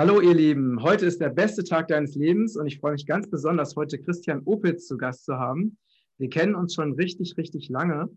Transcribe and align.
Hallo 0.00 0.22
ihr 0.22 0.32
Lieben, 0.32 0.82
heute 0.82 1.04
ist 1.04 1.20
der 1.20 1.28
beste 1.28 1.62
Tag 1.62 1.88
deines 1.88 2.14
Lebens 2.14 2.56
und 2.56 2.66
ich 2.66 2.78
freue 2.78 2.92
mich 2.92 3.04
ganz 3.04 3.28
besonders, 3.28 3.76
heute 3.76 3.98
Christian 3.98 4.40
Opitz 4.46 4.86
zu 4.86 4.96
Gast 4.96 5.26
zu 5.26 5.34
haben. 5.34 5.76
Wir 6.16 6.30
kennen 6.30 6.54
uns 6.54 6.74
schon 6.74 6.94
richtig, 6.94 7.36
richtig 7.36 7.68
lange 7.68 8.08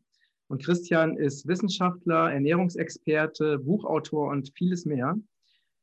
und 0.47 0.63
Christian 0.63 1.17
ist 1.17 1.45
Wissenschaftler, 1.45 2.31
Ernährungsexperte, 2.31 3.59
Buchautor 3.59 4.29
und 4.29 4.53
vieles 4.55 4.85
mehr. 4.85 5.17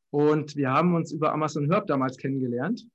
Und 0.09 0.57
wir 0.57 0.71
haben 0.71 0.95
uns 0.95 1.13
über 1.13 1.35
Amazon 1.35 1.71
Herb 1.71 1.87
damals 1.87 2.17
kennengelernt. 2.17 2.87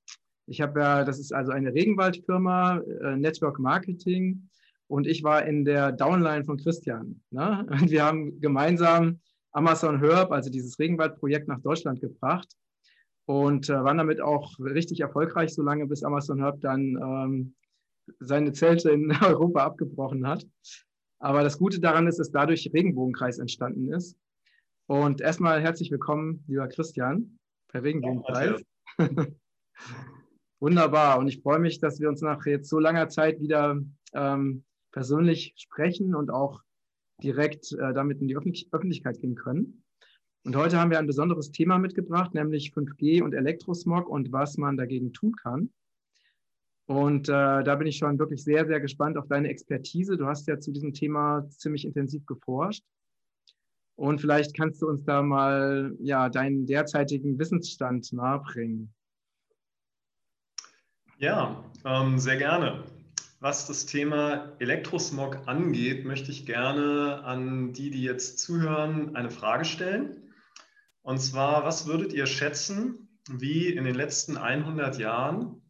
Ich 0.47 0.59
habe 0.59 0.79
ja, 0.79 1.03
das 1.03 1.19
ist 1.19 1.31
also 1.31 1.51
eine 1.51 1.75
Regenwaldfirma, 1.75 2.79
äh, 2.79 3.17
Network 3.17 3.59
Marketing 3.59 4.49
und 4.87 5.05
ich 5.05 5.21
war 5.21 5.45
in 5.45 5.63
der 5.63 5.91
Downline 5.91 6.43
von 6.43 6.57
Christian. 6.57 7.21
Ne? 7.29 7.67
Und 7.69 7.91
wir 7.91 8.03
haben 8.03 8.41
gemeinsam 8.41 9.19
Amazon 9.51 9.99
Herb, 9.99 10.31
also 10.31 10.49
dieses 10.49 10.79
Regenwaldprojekt, 10.79 11.47
nach 11.47 11.61
Deutschland 11.61 12.01
gebracht 12.01 12.47
und 13.25 13.69
äh, 13.69 13.83
waren 13.83 13.97
damit 13.97 14.21
auch 14.21 14.59
richtig 14.59 14.99
erfolgreich, 14.99 15.53
solange 15.53 15.87
bis 15.87 16.03
Amazon 16.03 16.39
Herb 16.39 16.61
dann 16.61 16.97
ähm, 17.01 17.55
seine 18.19 18.53
Zelte 18.53 18.91
in 18.91 19.11
Europa 19.21 19.63
abgebrochen 19.63 20.27
hat. 20.27 20.45
Aber 21.19 21.43
das 21.43 21.57
Gute 21.57 21.79
daran 21.79 22.07
ist, 22.07 22.19
dass 22.19 22.31
dadurch 22.31 22.69
Regenbogenkreis 22.73 23.39
entstanden 23.39 23.91
ist. 23.91 24.17
Und 24.87 25.21
erstmal 25.21 25.61
herzlich 25.61 25.89
willkommen, 25.89 26.43
lieber 26.47 26.67
Christian, 26.67 27.39
per 27.69 27.83
Regenbogenkreis. 27.83 28.61
Ja, 28.99 29.07
Wunderbar. 30.59 31.19
Und 31.19 31.27
ich 31.27 31.41
freue 31.41 31.59
mich, 31.59 31.79
dass 31.79 31.99
wir 31.99 32.09
uns 32.09 32.21
nach 32.21 32.45
jetzt 32.45 32.69
so 32.69 32.79
langer 32.79 33.09
Zeit 33.09 33.39
wieder 33.41 33.79
ähm, 34.13 34.63
persönlich 34.91 35.53
sprechen 35.57 36.15
und 36.15 36.29
auch 36.29 36.61
direkt 37.21 37.71
äh, 37.73 37.93
damit 37.93 38.21
in 38.21 38.27
die 38.27 38.37
Öffentlich 38.37 38.69
Öffentlichkeit 38.71 39.19
gehen 39.19 39.35
können. 39.35 39.84
Und 40.45 40.55
heute 40.55 40.79
haben 40.79 40.91
wir 40.91 40.99
ein 40.99 41.07
besonderes 41.07 41.51
Thema 41.51 41.79
mitgebracht, 41.79 42.35
nämlich 42.35 42.71
5G 42.71 43.23
und 43.23 43.33
Elektrosmog 43.33 44.07
und 44.07 44.31
was 44.31 44.57
man 44.57 44.77
dagegen 44.77 45.11
tun 45.11 45.35
kann. 45.35 45.71
Und 46.85 47.29
äh, 47.29 47.63
da 47.63 47.75
bin 47.75 47.87
ich 47.87 47.97
schon 47.97 48.19
wirklich 48.19 48.43
sehr, 48.43 48.67
sehr 48.67 48.79
gespannt 48.79 49.17
auf 49.17 49.27
deine 49.27 49.49
Expertise. 49.49 50.17
Du 50.17 50.27
hast 50.27 50.47
ja 50.47 50.59
zu 50.59 50.71
diesem 50.71 50.93
Thema 50.93 51.49
ziemlich 51.49 51.83
intensiv 51.83 52.27
geforscht. 52.27 52.83
Und 53.95 54.21
vielleicht 54.21 54.55
kannst 54.55 54.83
du 54.83 54.87
uns 54.87 55.03
da 55.03 55.23
mal 55.23 55.95
ja, 55.99 56.29
deinen 56.29 56.67
derzeitigen 56.67 57.39
Wissensstand 57.39 58.13
nahebringen. 58.13 58.93
Ja, 61.17 61.65
ähm, 61.85 62.19
sehr 62.19 62.37
gerne. 62.37 62.83
Was 63.39 63.65
das 63.65 63.87
Thema 63.87 64.51
Elektrosmog 64.59 65.39
angeht, 65.47 66.05
möchte 66.05 66.29
ich 66.29 66.45
gerne 66.45 67.23
an 67.23 67.73
die, 67.73 67.89
die 67.89 68.03
jetzt 68.03 68.37
zuhören, 68.37 69.15
eine 69.15 69.31
Frage 69.31 69.65
stellen. 69.65 70.21
Und 71.05 71.19
zwar, 71.19 71.63
was 71.63 71.85
würdet 71.85 72.13
ihr 72.13 72.25
schätzen, 72.25 73.19
wie 73.29 73.67
in 73.67 73.83
den 73.83 73.93
letzten 73.93 74.37
100 74.37 74.97
Jahren 74.97 75.61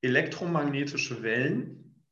elektromagnetische 0.00 1.22
Wellen, 1.22 2.02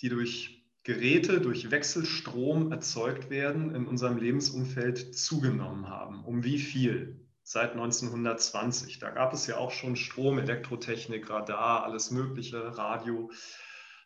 die 0.00 0.10
durch 0.10 0.64
Geräte, 0.84 1.40
durch 1.40 1.72
Wechselstrom 1.72 2.70
erzeugt 2.70 3.30
werden, 3.30 3.74
in 3.74 3.88
unserem 3.88 4.16
Lebensumfeld 4.18 5.16
zugenommen 5.18 5.88
haben? 5.88 6.24
Um 6.24 6.44
wie 6.44 6.60
viel? 6.60 7.26
Seit 7.42 7.72
1920. 7.72 9.00
Da 9.00 9.10
gab 9.10 9.32
es 9.32 9.48
ja 9.48 9.56
auch 9.56 9.72
schon 9.72 9.96
Strom, 9.96 10.38
Elektrotechnik, 10.38 11.28
Radar, 11.30 11.82
alles 11.82 12.12
Mögliche, 12.12 12.78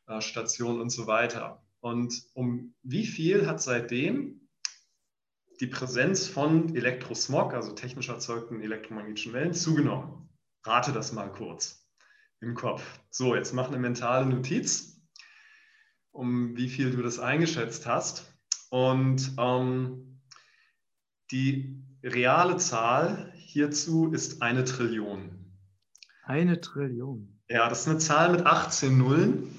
Radiostationen 0.06 0.80
und 0.80 0.88
so 0.88 1.06
weiter. 1.06 1.62
Und 1.80 2.22
um 2.32 2.74
wie 2.82 3.04
viel 3.04 3.46
hat 3.46 3.60
seitdem 3.60 4.43
die 5.60 5.66
Präsenz 5.66 6.26
von 6.26 6.74
Elektrosmog, 6.74 7.54
also 7.54 7.72
technisch 7.72 8.08
erzeugten 8.08 8.60
elektromagnetischen 8.60 9.32
Wellen, 9.32 9.54
zugenommen. 9.54 10.28
Rate 10.64 10.92
das 10.92 11.12
mal 11.12 11.30
kurz 11.30 11.88
im 12.40 12.54
Kopf. 12.54 12.82
So, 13.10 13.34
jetzt 13.34 13.52
mach 13.52 13.68
eine 13.68 13.78
mentale 13.78 14.26
Notiz, 14.26 15.00
um 16.10 16.56
wie 16.56 16.68
viel 16.68 16.90
du 16.90 17.02
das 17.02 17.18
eingeschätzt 17.18 17.86
hast. 17.86 18.34
Und 18.70 19.32
ähm, 19.38 20.20
die 21.30 21.82
reale 22.02 22.56
Zahl 22.56 23.32
hierzu 23.36 24.12
ist 24.12 24.42
eine 24.42 24.64
Trillion. 24.64 25.52
Eine 26.24 26.60
Trillion. 26.60 27.40
Ja, 27.48 27.68
das 27.68 27.82
ist 27.82 27.88
eine 27.88 27.98
Zahl 27.98 28.32
mit 28.32 28.46
18 28.46 28.96
Nullen 28.96 29.54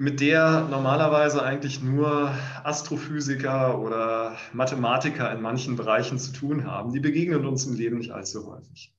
mit 0.00 0.20
der 0.20 0.66
normalerweise 0.70 1.42
eigentlich 1.42 1.82
nur 1.82 2.34
Astrophysiker 2.64 3.78
oder 3.78 4.38
Mathematiker 4.54 5.30
in 5.30 5.42
manchen 5.42 5.76
Bereichen 5.76 6.18
zu 6.18 6.32
tun 6.32 6.64
haben. 6.64 6.94
Die 6.94 7.00
begegnen 7.00 7.44
uns 7.44 7.66
im 7.66 7.74
Leben 7.74 7.98
nicht 7.98 8.10
allzu 8.10 8.50
häufig. 8.50 8.94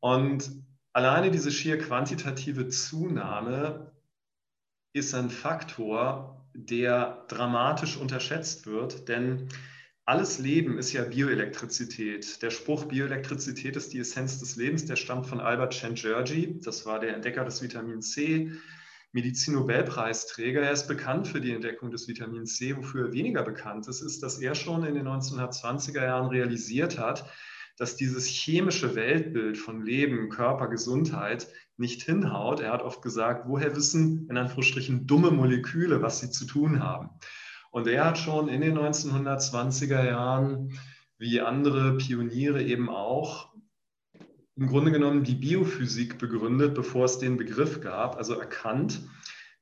Und 0.00 0.50
alleine 0.92 1.30
diese 1.30 1.52
schier 1.52 1.78
quantitative 1.78 2.66
Zunahme 2.66 3.92
ist 4.92 5.14
ein 5.14 5.30
Faktor, 5.30 6.44
der 6.52 7.24
dramatisch 7.28 7.96
unterschätzt 7.96 8.66
wird, 8.66 9.06
denn 9.08 9.48
alles 10.04 10.40
Leben 10.40 10.78
ist 10.78 10.92
ja 10.94 11.04
Bioelektrizität. 11.04 12.42
Der 12.42 12.50
Spruch 12.50 12.86
Bioelektrizität 12.86 13.76
ist 13.76 13.92
die 13.92 14.00
Essenz 14.00 14.40
des 14.40 14.56
Lebens, 14.56 14.84
der 14.86 14.96
stammt 14.96 15.28
von 15.28 15.38
Albert 15.38 15.74
Szent-Györgyi. 15.74 16.60
Das 16.64 16.86
war 16.86 16.98
der 16.98 17.14
Entdecker 17.14 17.44
des 17.44 17.62
Vitamin 17.62 18.02
C, 18.02 18.50
Medizin-Nobelpreisträger. 19.12 20.62
Er 20.62 20.72
ist 20.72 20.88
bekannt 20.88 21.28
für 21.28 21.40
die 21.40 21.52
Entdeckung 21.52 21.90
des 21.90 22.08
Vitamin 22.08 22.46
C. 22.46 22.76
Wofür 22.76 23.06
er 23.06 23.12
weniger 23.12 23.42
bekannt 23.42 23.88
ist, 23.88 24.00
ist, 24.00 24.22
dass 24.22 24.38
er 24.38 24.54
schon 24.54 24.84
in 24.84 24.94
den 24.94 25.06
1920er 25.06 26.04
Jahren 26.04 26.28
realisiert 26.28 26.98
hat, 26.98 27.28
dass 27.76 27.96
dieses 27.96 28.26
chemische 28.26 28.94
Weltbild 28.94 29.58
von 29.58 29.84
Leben, 29.84 30.30
Körper, 30.30 30.68
Gesundheit 30.68 31.48
nicht 31.76 32.02
hinhaut. 32.02 32.60
Er 32.60 32.72
hat 32.72 32.82
oft 32.82 33.02
gesagt, 33.02 33.48
woher 33.48 33.76
wissen 33.76 34.26
in 34.30 34.36
Anführungsstrichen 34.36 35.06
dumme 35.06 35.30
Moleküle, 35.30 36.02
was 36.02 36.20
sie 36.20 36.30
zu 36.30 36.46
tun 36.46 36.82
haben. 36.82 37.10
Und 37.70 37.86
er 37.86 38.06
hat 38.06 38.18
schon 38.18 38.48
in 38.48 38.62
den 38.62 38.78
1920er 38.78 40.06
Jahren, 40.06 40.78
wie 41.18 41.40
andere 41.40 41.96
Pioniere 41.98 42.62
eben 42.62 42.88
auch, 42.88 43.52
im 44.56 44.68
Grunde 44.68 44.90
genommen 44.90 45.22
die 45.22 45.34
Biophysik 45.34 46.18
begründet, 46.18 46.74
bevor 46.74 47.04
es 47.04 47.18
den 47.18 47.36
Begriff 47.36 47.80
gab, 47.80 48.16
also 48.16 48.34
erkannt, 48.34 49.02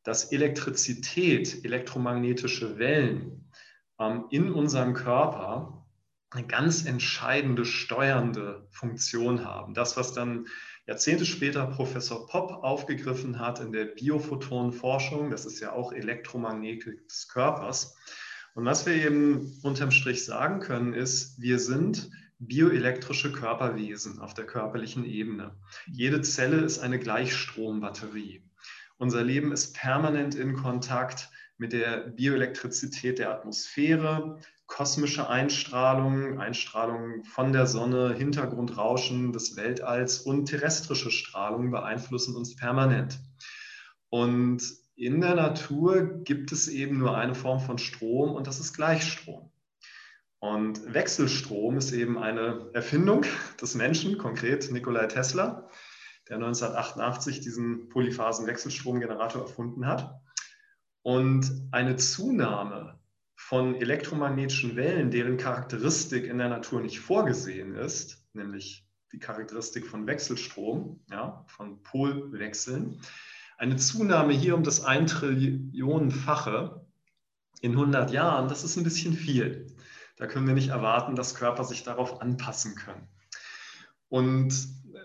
dass 0.04 0.30
Elektrizität, 0.30 1.64
elektromagnetische 1.64 2.78
Wellen 2.78 3.50
ähm, 3.98 4.26
in 4.30 4.52
unserem 4.52 4.94
Körper 4.94 5.86
eine 6.30 6.46
ganz 6.46 6.84
entscheidende 6.84 7.64
steuernde 7.64 8.66
Funktion 8.70 9.44
haben. 9.44 9.74
Das, 9.74 9.96
was 9.96 10.12
dann 10.12 10.46
Jahrzehnte 10.86 11.24
später 11.24 11.66
Professor 11.66 12.26
Popp 12.26 12.62
aufgegriffen 12.62 13.38
hat 13.40 13.60
in 13.60 13.72
der 13.72 13.86
Biophotonenforschung, 13.86 15.30
das 15.30 15.46
ist 15.46 15.60
ja 15.60 15.72
auch 15.72 15.92
Elektromagnetik 15.92 17.08
des 17.08 17.28
Körpers. 17.28 17.96
Und 18.54 18.64
was 18.64 18.84
wir 18.86 18.94
eben 18.94 19.58
unterm 19.62 19.90
Strich 19.90 20.24
sagen 20.24 20.60
können, 20.60 20.92
ist, 20.92 21.40
wir 21.40 21.58
sind 21.58 22.10
bioelektrische 22.38 23.32
Körperwesen 23.32 24.18
auf 24.20 24.34
der 24.34 24.46
körperlichen 24.46 25.04
Ebene. 25.04 25.56
Jede 25.86 26.20
Zelle 26.22 26.58
ist 26.58 26.78
eine 26.78 26.98
Gleichstrombatterie. 26.98 28.42
Unser 28.98 29.22
Leben 29.22 29.52
ist 29.52 29.74
permanent 29.74 30.34
in 30.34 30.54
Kontakt 30.54 31.30
mit 31.58 31.72
der 31.72 32.08
Bioelektrizität 32.08 33.18
der 33.18 33.32
Atmosphäre, 33.32 34.40
kosmische 34.66 35.28
Einstrahlung, 35.28 36.40
Einstrahlung 36.40 37.24
von 37.24 37.52
der 37.52 37.66
Sonne, 37.66 38.14
Hintergrundrauschen 38.14 39.32
des 39.32 39.56
Weltalls 39.56 40.18
und 40.18 40.46
terrestrische 40.46 41.10
Strahlung 41.10 41.70
beeinflussen 41.70 42.34
uns 42.34 42.56
permanent. 42.56 43.18
Und 44.08 44.62
in 44.96 45.20
der 45.20 45.34
Natur 45.34 46.22
gibt 46.24 46.52
es 46.52 46.68
eben 46.68 46.98
nur 46.98 47.16
eine 47.16 47.34
Form 47.34 47.60
von 47.60 47.78
Strom 47.78 48.34
und 48.34 48.46
das 48.46 48.60
ist 48.60 48.74
Gleichstrom. 48.74 49.50
Und 50.44 50.92
Wechselstrom 50.92 51.78
ist 51.78 51.92
eben 51.92 52.18
eine 52.18 52.68
Erfindung 52.74 53.24
des 53.62 53.74
Menschen, 53.76 54.18
konkret 54.18 54.70
Nikolai 54.70 55.06
Tesla, 55.06 55.70
der 56.28 56.36
1988 56.36 57.40
diesen 57.40 57.88
Polyphasen-Wechselstromgenerator 57.88 59.40
erfunden 59.40 59.86
hat. 59.86 60.20
Und 61.00 61.50
eine 61.70 61.96
Zunahme 61.96 63.00
von 63.34 63.74
elektromagnetischen 63.74 64.76
Wellen, 64.76 65.10
deren 65.10 65.38
Charakteristik 65.38 66.26
in 66.26 66.36
der 66.36 66.50
Natur 66.50 66.82
nicht 66.82 67.00
vorgesehen 67.00 67.74
ist, 67.74 68.28
nämlich 68.34 68.86
die 69.12 69.20
Charakteristik 69.20 69.86
von 69.86 70.06
Wechselstrom, 70.06 71.00
ja, 71.10 71.46
von 71.48 71.82
Polwechseln, 71.82 73.00
eine 73.56 73.76
Zunahme 73.76 74.34
hier 74.34 74.56
um 74.56 74.62
das 74.62 74.84
ein 74.84 75.06
Trillionenfache 75.06 76.84
in 77.62 77.72
100 77.72 78.10
Jahren, 78.10 78.48
das 78.48 78.62
ist 78.62 78.76
ein 78.76 78.84
bisschen 78.84 79.14
viel. 79.14 79.73
Da 80.16 80.26
können 80.26 80.46
wir 80.46 80.54
nicht 80.54 80.68
erwarten, 80.68 81.16
dass 81.16 81.34
Körper 81.34 81.64
sich 81.64 81.82
darauf 81.82 82.20
anpassen 82.20 82.76
können. 82.76 83.08
Und 84.08 84.52
äh, 84.92 84.98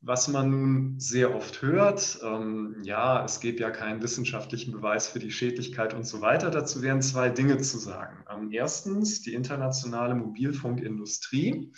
was 0.00 0.28
man 0.28 0.50
nun 0.50 1.00
sehr 1.00 1.34
oft 1.34 1.62
hört, 1.62 2.18
ähm, 2.22 2.76
ja, 2.82 3.24
es 3.24 3.40
gibt 3.40 3.60
ja 3.60 3.70
keinen 3.70 4.02
wissenschaftlichen 4.02 4.72
Beweis 4.72 5.08
für 5.08 5.18
die 5.18 5.30
Schädlichkeit 5.30 5.94
und 5.94 6.04
so 6.06 6.20
weiter. 6.20 6.50
Dazu 6.50 6.82
wären 6.82 7.02
zwei 7.02 7.28
Dinge 7.28 7.58
zu 7.58 7.78
sagen. 7.78 8.24
Ähm, 8.30 8.50
erstens, 8.52 9.22
die 9.22 9.34
internationale 9.34 10.14
Mobilfunkindustrie, 10.14 11.72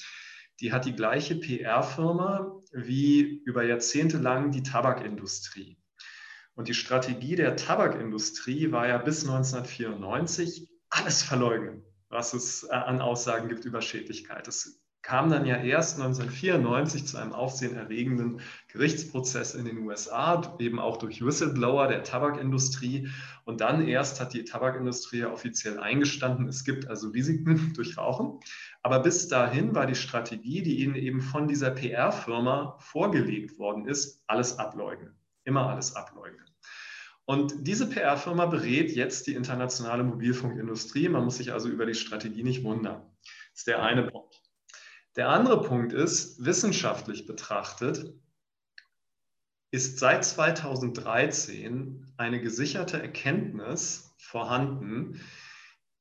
die 0.60 0.72
hat 0.72 0.86
die 0.86 0.96
gleiche 0.96 1.36
PR-Firma 1.36 2.60
wie 2.72 3.42
über 3.44 3.64
Jahrzehnte 3.64 4.18
lang 4.18 4.50
die 4.50 4.62
Tabakindustrie. 4.62 5.78
Und 6.54 6.68
die 6.68 6.74
Strategie 6.74 7.36
der 7.36 7.54
Tabakindustrie 7.54 8.72
war 8.72 8.88
ja 8.88 8.98
bis 8.98 9.22
1994 9.22 10.68
alles 10.90 11.22
verleugnen, 11.22 11.84
was 12.08 12.34
es 12.34 12.64
äh, 12.64 12.72
an 12.72 13.00
Aussagen 13.00 13.48
gibt 13.48 13.64
über 13.64 13.82
Schädlichkeit. 13.82 14.48
Es 14.48 14.80
kam 15.02 15.30
dann 15.30 15.46
ja 15.46 15.56
erst 15.56 16.00
1994 16.00 17.06
zu 17.06 17.16
einem 17.16 17.32
aufsehenerregenden 17.32 18.40
Gerichtsprozess 18.68 19.54
in 19.54 19.64
den 19.64 19.78
USA, 19.78 20.56
eben 20.58 20.78
auch 20.78 20.98
durch 20.98 21.24
Whistleblower 21.24 21.88
der 21.88 22.02
Tabakindustrie. 22.02 23.08
Und 23.44 23.60
dann 23.60 23.86
erst 23.86 24.20
hat 24.20 24.34
die 24.34 24.44
Tabakindustrie 24.44 25.24
offiziell 25.24 25.78
eingestanden, 25.78 26.48
es 26.48 26.64
gibt 26.64 26.88
also 26.88 27.08
Risiken 27.08 27.72
durch 27.76 27.96
Rauchen. 27.96 28.40
Aber 28.82 29.00
bis 29.00 29.28
dahin 29.28 29.74
war 29.74 29.86
die 29.86 29.94
Strategie, 29.94 30.62
die 30.62 30.82
ihnen 30.82 30.94
eben 30.94 31.20
von 31.20 31.48
dieser 31.48 31.70
PR-Firma 31.70 32.76
vorgelegt 32.80 33.58
worden 33.58 33.86
ist, 33.86 34.22
alles 34.26 34.58
ableugnen. 34.58 35.14
Immer 35.44 35.70
alles 35.70 35.96
ableugnen. 35.96 36.47
Und 37.28 37.66
diese 37.66 37.90
PR-Firma 37.90 38.46
berät 38.46 38.90
jetzt 38.96 39.26
die 39.26 39.34
internationale 39.34 40.02
Mobilfunkindustrie. 40.02 41.10
Man 41.10 41.24
muss 41.24 41.36
sich 41.36 41.52
also 41.52 41.68
über 41.68 41.84
die 41.84 41.92
Strategie 41.92 42.42
nicht 42.42 42.64
wundern. 42.64 43.02
Das 43.20 43.58
ist 43.60 43.66
der 43.66 43.82
eine 43.82 44.04
Punkt. 44.04 44.40
Der 45.14 45.28
andere 45.28 45.60
Punkt 45.60 45.92
ist, 45.92 46.42
wissenschaftlich 46.42 47.26
betrachtet, 47.26 48.14
ist 49.70 49.98
seit 49.98 50.24
2013 50.24 52.14
eine 52.16 52.40
gesicherte 52.40 52.98
Erkenntnis 53.02 54.14
vorhanden, 54.16 55.20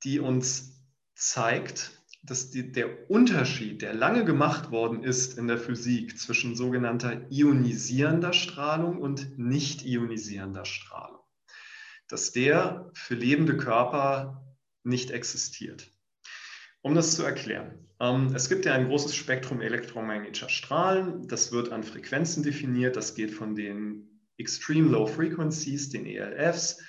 die 0.06 0.22
uns 0.22 0.82
zeigt, 1.14 1.97
dass 2.28 2.50
die, 2.52 2.72
der 2.72 3.10
Unterschied, 3.10 3.82
der 3.82 3.94
lange 3.94 4.26
gemacht 4.26 4.70
worden 4.70 5.04
ist 5.04 5.38
in 5.38 5.48
der 5.48 5.58
Physik 5.58 6.20
zwischen 6.20 6.56
sogenannter 6.56 7.30
ionisierender 7.32 8.34
Strahlung 8.34 9.00
und 9.00 9.40
nicht 9.40 9.86
ionisierender 9.86 10.66
Strahlung, 10.66 11.22
dass 12.08 12.34
der 12.34 12.92
für 12.94 13.16
lebende 13.16 13.58
Körper 13.58 14.46
nicht 14.84 15.12
existiert. 15.12 15.90
Um 16.82 16.96
das 16.96 17.16
zu 17.16 17.24
erklären. 17.24 17.88
Ähm, 18.00 18.34
es 18.36 18.50
gibt 18.50 18.66
ja 18.66 18.74
ein 18.74 18.88
großes 18.88 19.16
Spektrum 19.16 19.62
elektromagnetischer 19.62 20.50
Strahlen. 20.50 21.28
Das 21.28 21.52
wird 21.52 21.72
an 21.72 21.84
Frequenzen 21.84 22.44
definiert. 22.44 22.96
Das 22.96 23.16
geht 23.16 23.32
von 23.32 23.56
den 23.56 24.22
Extreme 24.38 24.90
Low 24.90 25.08
Frequencies, 25.08 25.90
den 25.90 26.06
ELFs, 26.06 26.80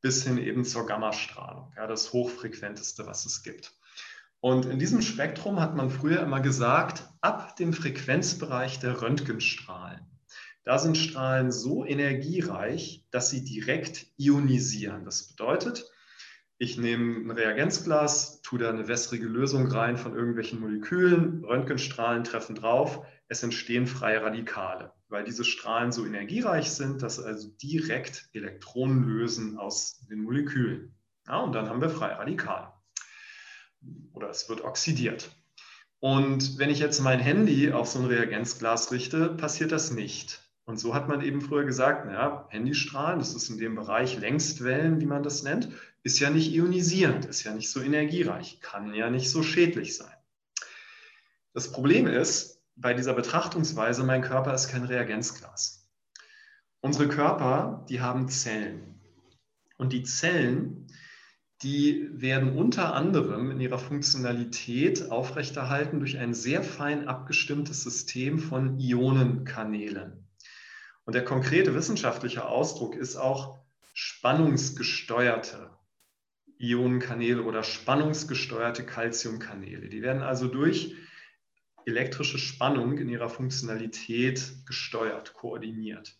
bis 0.00 0.24
hin 0.24 0.38
eben 0.38 0.64
zur 0.64 0.86
Gammastrahlung, 0.86 1.72
ja, 1.76 1.86
das 1.86 2.12
hochfrequenteste, 2.12 3.06
was 3.06 3.26
es 3.26 3.42
gibt. 3.42 3.74
Und 4.44 4.66
in 4.66 4.78
diesem 4.78 5.00
Spektrum 5.00 5.58
hat 5.58 5.74
man 5.74 5.88
früher 5.88 6.20
immer 6.20 6.42
gesagt, 6.42 7.08
ab 7.22 7.56
dem 7.56 7.72
Frequenzbereich 7.72 8.78
der 8.78 9.00
Röntgenstrahlen, 9.00 10.02
da 10.64 10.78
sind 10.78 10.98
Strahlen 10.98 11.50
so 11.50 11.82
energiereich, 11.86 13.06
dass 13.10 13.30
sie 13.30 13.42
direkt 13.42 14.04
ionisieren. 14.18 15.06
Das 15.06 15.28
bedeutet, 15.28 15.90
ich 16.58 16.76
nehme 16.76 17.20
ein 17.20 17.30
Reagenzglas, 17.30 18.42
tue 18.42 18.58
da 18.58 18.68
eine 18.68 18.86
wässrige 18.86 19.28
Lösung 19.28 19.66
rein 19.68 19.96
von 19.96 20.14
irgendwelchen 20.14 20.60
Molekülen, 20.60 21.42
Röntgenstrahlen 21.42 22.24
treffen 22.24 22.54
drauf, 22.54 23.02
es 23.28 23.42
entstehen 23.42 23.86
freie 23.86 24.20
Radikale, 24.20 24.92
weil 25.08 25.24
diese 25.24 25.44
Strahlen 25.44 25.90
so 25.90 26.04
energiereich 26.04 26.70
sind, 26.70 27.00
dass 27.00 27.16
sie 27.16 27.24
also 27.24 27.48
direkt 27.62 28.28
Elektronen 28.34 29.04
lösen 29.04 29.56
aus 29.56 30.06
den 30.10 30.20
Molekülen. 30.20 30.94
Ja, 31.26 31.38
und 31.38 31.54
dann 31.54 31.70
haben 31.70 31.80
wir 31.80 31.88
freie 31.88 32.18
Radikale. 32.18 32.73
Oder 34.12 34.30
es 34.30 34.48
wird 34.48 34.62
oxidiert. 34.62 35.30
Und 36.00 36.58
wenn 36.58 36.70
ich 36.70 36.80
jetzt 36.80 37.00
mein 37.00 37.18
Handy 37.18 37.72
auf 37.72 37.88
so 37.88 37.98
ein 37.98 38.04
Reagenzglas 38.04 38.92
richte, 38.92 39.30
passiert 39.30 39.72
das 39.72 39.90
nicht. 39.90 40.40
Und 40.66 40.78
so 40.78 40.94
hat 40.94 41.08
man 41.08 41.20
eben 41.20 41.40
früher 41.40 41.64
gesagt, 41.64 42.06
naja, 42.06 42.46
Handystrahlen, 42.50 43.18
das 43.18 43.34
ist 43.34 43.50
in 43.50 43.58
dem 43.58 43.74
Bereich 43.74 44.18
Längstwellen, 44.18 45.00
wie 45.00 45.06
man 45.06 45.22
das 45.22 45.42
nennt, 45.42 45.68
ist 46.02 46.20
ja 46.20 46.30
nicht 46.30 46.52
ionisierend, 46.52 47.24
ist 47.26 47.44
ja 47.44 47.54
nicht 47.54 47.70
so 47.70 47.80
energiereich, 47.80 48.60
kann 48.60 48.94
ja 48.94 49.10
nicht 49.10 49.30
so 49.30 49.42
schädlich 49.42 49.96
sein. 49.96 50.14
Das 51.52 51.70
Problem 51.70 52.06
ist, 52.06 52.62
bei 52.76 52.94
dieser 52.94 53.14
Betrachtungsweise, 53.14 54.04
mein 54.04 54.22
Körper 54.22 54.54
ist 54.54 54.68
kein 54.68 54.84
Reagenzglas. 54.84 55.88
Unsere 56.80 57.08
Körper, 57.08 57.86
die 57.88 58.00
haben 58.00 58.28
Zellen. 58.28 59.00
Und 59.78 59.92
die 59.92 60.02
Zellen, 60.02 60.83
die 61.64 62.10
werden 62.12 62.56
unter 62.56 62.94
anderem 62.94 63.50
in 63.50 63.58
ihrer 63.58 63.78
Funktionalität 63.78 65.10
aufrechterhalten 65.10 65.98
durch 65.98 66.18
ein 66.18 66.34
sehr 66.34 66.62
fein 66.62 67.08
abgestimmtes 67.08 67.82
System 67.82 68.38
von 68.38 68.78
Ionenkanälen. 68.78 70.28
Und 71.06 71.14
der 71.14 71.24
konkrete 71.24 71.74
wissenschaftliche 71.74 72.44
Ausdruck 72.44 72.94
ist 72.94 73.16
auch 73.16 73.58
spannungsgesteuerte 73.94 75.70
Ionenkanäle 76.58 77.42
oder 77.42 77.62
spannungsgesteuerte 77.62 78.84
Calciumkanäle. 78.84 79.88
Die 79.88 80.02
werden 80.02 80.22
also 80.22 80.48
durch 80.48 80.94
elektrische 81.86 82.38
Spannung 82.38 82.98
in 82.98 83.08
ihrer 83.08 83.30
Funktionalität 83.30 84.66
gesteuert, 84.66 85.32
koordiniert. 85.32 86.18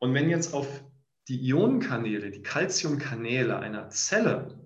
Und 0.00 0.12
wenn 0.14 0.28
jetzt 0.28 0.54
auf 0.54 0.84
die 1.28 1.40
Ionenkanäle, 1.48 2.30
die 2.30 2.42
Calciumkanäle 2.42 3.58
einer 3.58 3.88
Zelle 3.90 4.61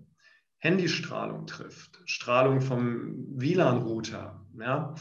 Handystrahlung 0.59 1.47
trifft, 1.47 2.01
Strahlung 2.07 2.61
vom 2.61 3.27
WLAN-Router, 3.39 4.47
ja, 4.59 4.95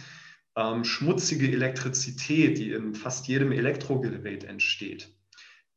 ähm, 0.55 0.83
schmutzige 0.83 1.51
Elektrizität, 1.51 2.57
die 2.57 2.71
in 2.71 2.95
fast 2.95 3.27
jedem 3.27 3.51
Elektrogerät 3.51 4.43
entsteht, 4.43 5.13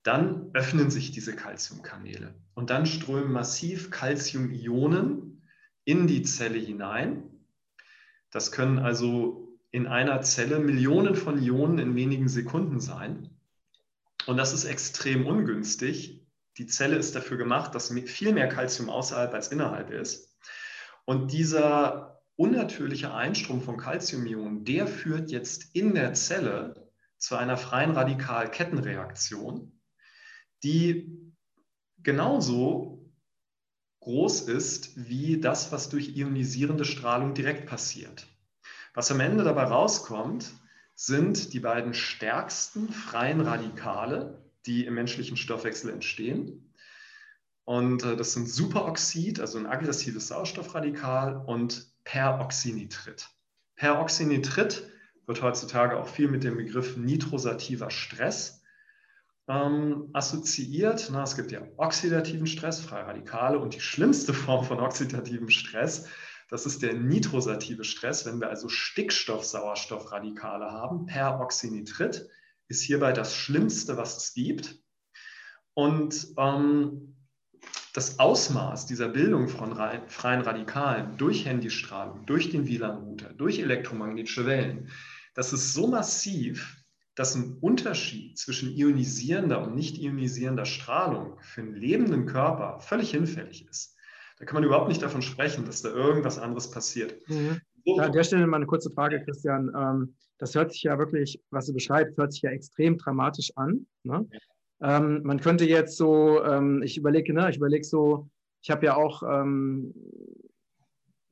dann 0.02 0.50
öffnen 0.54 0.90
sich 0.90 1.10
diese 1.10 1.34
Calciumkanäle 1.34 2.34
und 2.54 2.70
dann 2.70 2.86
strömen 2.86 3.32
massiv 3.32 3.90
Calciumionen 3.90 5.42
in 5.84 6.06
die 6.06 6.22
Zelle 6.22 6.58
hinein. 6.58 7.24
Das 8.30 8.52
können 8.52 8.78
also 8.78 9.58
in 9.70 9.86
einer 9.86 10.22
Zelle 10.22 10.60
Millionen 10.60 11.14
von 11.14 11.42
Ionen 11.42 11.78
in 11.78 11.94
wenigen 11.94 12.28
Sekunden 12.28 12.80
sein. 12.80 13.30
Und 14.26 14.36
das 14.36 14.52
ist 14.52 14.64
extrem 14.64 15.26
ungünstig. 15.26 16.17
Die 16.58 16.66
Zelle 16.66 16.96
ist 16.96 17.14
dafür 17.14 17.36
gemacht, 17.36 17.74
dass 17.74 17.92
viel 17.92 18.32
mehr 18.32 18.48
Calcium 18.48 18.90
außerhalb 18.90 19.32
als 19.32 19.48
innerhalb 19.48 19.90
ist. 19.90 20.36
Und 21.04 21.32
dieser 21.32 22.20
unnatürliche 22.36 23.14
Einstrom 23.14 23.62
von 23.62 23.76
Calciumionen, 23.76 24.64
der 24.64 24.86
führt 24.86 25.30
jetzt 25.30 25.74
in 25.74 25.94
der 25.94 26.14
Zelle 26.14 26.90
zu 27.16 27.36
einer 27.36 27.56
freien 27.56 27.92
Radikalkettenreaktion, 27.92 29.80
die 30.62 31.32
genauso 32.02 33.10
groß 34.00 34.42
ist 34.42 35.08
wie 35.08 35.40
das, 35.40 35.72
was 35.72 35.88
durch 35.88 36.16
ionisierende 36.16 36.84
Strahlung 36.84 37.34
direkt 37.34 37.66
passiert. 37.66 38.26
Was 38.94 39.10
am 39.10 39.20
Ende 39.20 39.44
dabei 39.44 39.64
rauskommt, 39.64 40.52
sind 40.94 41.52
die 41.52 41.60
beiden 41.60 41.94
stärksten 41.94 42.88
freien 42.88 43.40
Radikale, 43.40 44.47
die 44.68 44.86
im 44.86 44.94
menschlichen 44.94 45.36
Stoffwechsel 45.36 45.90
entstehen. 45.90 46.72
Und 47.64 48.04
äh, 48.04 48.16
das 48.16 48.34
sind 48.34 48.48
Superoxid, 48.48 49.40
also 49.40 49.58
ein 49.58 49.66
aggressives 49.66 50.28
Sauerstoffradikal, 50.28 51.42
und 51.46 51.92
Peroxynitrit. 52.04 53.28
Peroxynitrit 53.74 54.88
wird 55.26 55.42
heutzutage 55.42 55.98
auch 55.98 56.08
viel 56.08 56.28
mit 56.28 56.44
dem 56.44 56.56
Begriff 56.56 56.96
nitrosativer 56.96 57.90
Stress 57.90 58.62
ähm, 59.48 60.08
assoziiert. 60.12 61.10
Na, 61.12 61.24
es 61.24 61.36
gibt 61.36 61.52
ja 61.52 61.60
oxidativen 61.76 62.46
Stress, 62.46 62.80
freie 62.80 63.06
Radikale 63.06 63.58
und 63.58 63.74
die 63.74 63.80
schlimmste 63.80 64.32
Form 64.32 64.64
von 64.64 64.80
oxidativem 64.80 65.50
Stress, 65.50 66.06
das 66.48 66.64
ist 66.64 66.82
der 66.82 66.94
nitrosative 66.94 67.84
Stress, 67.84 68.24
wenn 68.24 68.40
wir 68.40 68.48
also 68.48 68.70
Stickstoff-Sauerstoff-Radikale 68.70 70.70
haben. 70.70 71.04
Peroxynitrit 71.04 72.26
ist 72.68 72.82
hierbei 72.82 73.12
das 73.12 73.34
Schlimmste, 73.34 73.96
was 73.96 74.16
es 74.16 74.34
gibt. 74.34 74.76
Und 75.74 76.28
ähm, 76.36 77.16
das 77.94 78.18
Ausmaß 78.18 78.86
dieser 78.86 79.08
Bildung 79.08 79.48
von 79.48 79.74
freien 80.06 80.42
Radikalen 80.42 81.16
durch 81.16 81.46
Handystrahlung, 81.46 82.26
durch 82.26 82.50
den 82.50 82.66
WLAN-Router, 82.66 83.32
durch 83.34 83.58
elektromagnetische 83.58 84.46
Wellen, 84.46 84.90
das 85.34 85.52
ist 85.52 85.72
so 85.72 85.86
massiv, 85.86 86.84
dass 87.14 87.34
ein 87.34 87.56
Unterschied 87.60 88.38
zwischen 88.38 88.70
ionisierender 88.70 89.62
und 89.62 89.74
nicht 89.74 89.98
ionisierender 89.98 90.64
Strahlung 90.64 91.38
für 91.40 91.62
einen 91.62 91.74
lebenden 91.74 92.26
Körper 92.26 92.78
völlig 92.80 93.10
hinfällig 93.10 93.66
ist. 93.68 93.96
Da 94.38 94.44
kann 94.44 94.54
man 94.54 94.64
überhaupt 94.64 94.88
nicht 94.88 95.02
davon 95.02 95.22
sprechen, 95.22 95.64
dass 95.64 95.82
da 95.82 95.88
irgendwas 95.88 96.38
anderes 96.38 96.70
passiert. 96.70 97.16
Mhm. 97.28 97.60
Ja, 97.84 98.04
an 98.04 98.12
der 98.12 98.22
Stelle 98.22 98.46
mal 98.46 98.58
eine 98.58 98.66
kurze 98.66 98.90
Frage, 98.90 99.24
Christian. 99.24 99.72
Ähm, 99.76 100.14
das 100.38 100.54
hört 100.54 100.72
sich 100.72 100.82
ja 100.84 100.98
wirklich, 100.98 101.40
was 101.50 101.66
du 101.66 101.74
beschreibst, 101.74 102.16
hört 102.16 102.32
sich 102.32 102.42
ja 102.42 102.50
extrem 102.50 102.96
dramatisch 102.96 103.52
an. 103.56 103.86
Ne? 104.04 104.26
Ähm, 104.80 105.22
man 105.24 105.40
könnte 105.40 105.64
jetzt 105.64 105.96
so, 105.96 106.42
ähm, 106.44 106.82
ich 106.82 106.96
überlege, 106.96 107.34
ne, 107.34 107.50
ich 107.50 107.56
überlege 107.56 107.84
so, 107.84 108.28
ich 108.62 108.70
habe 108.70 108.86
ja 108.86 108.96
auch 108.96 109.22
ähm, 109.22 109.92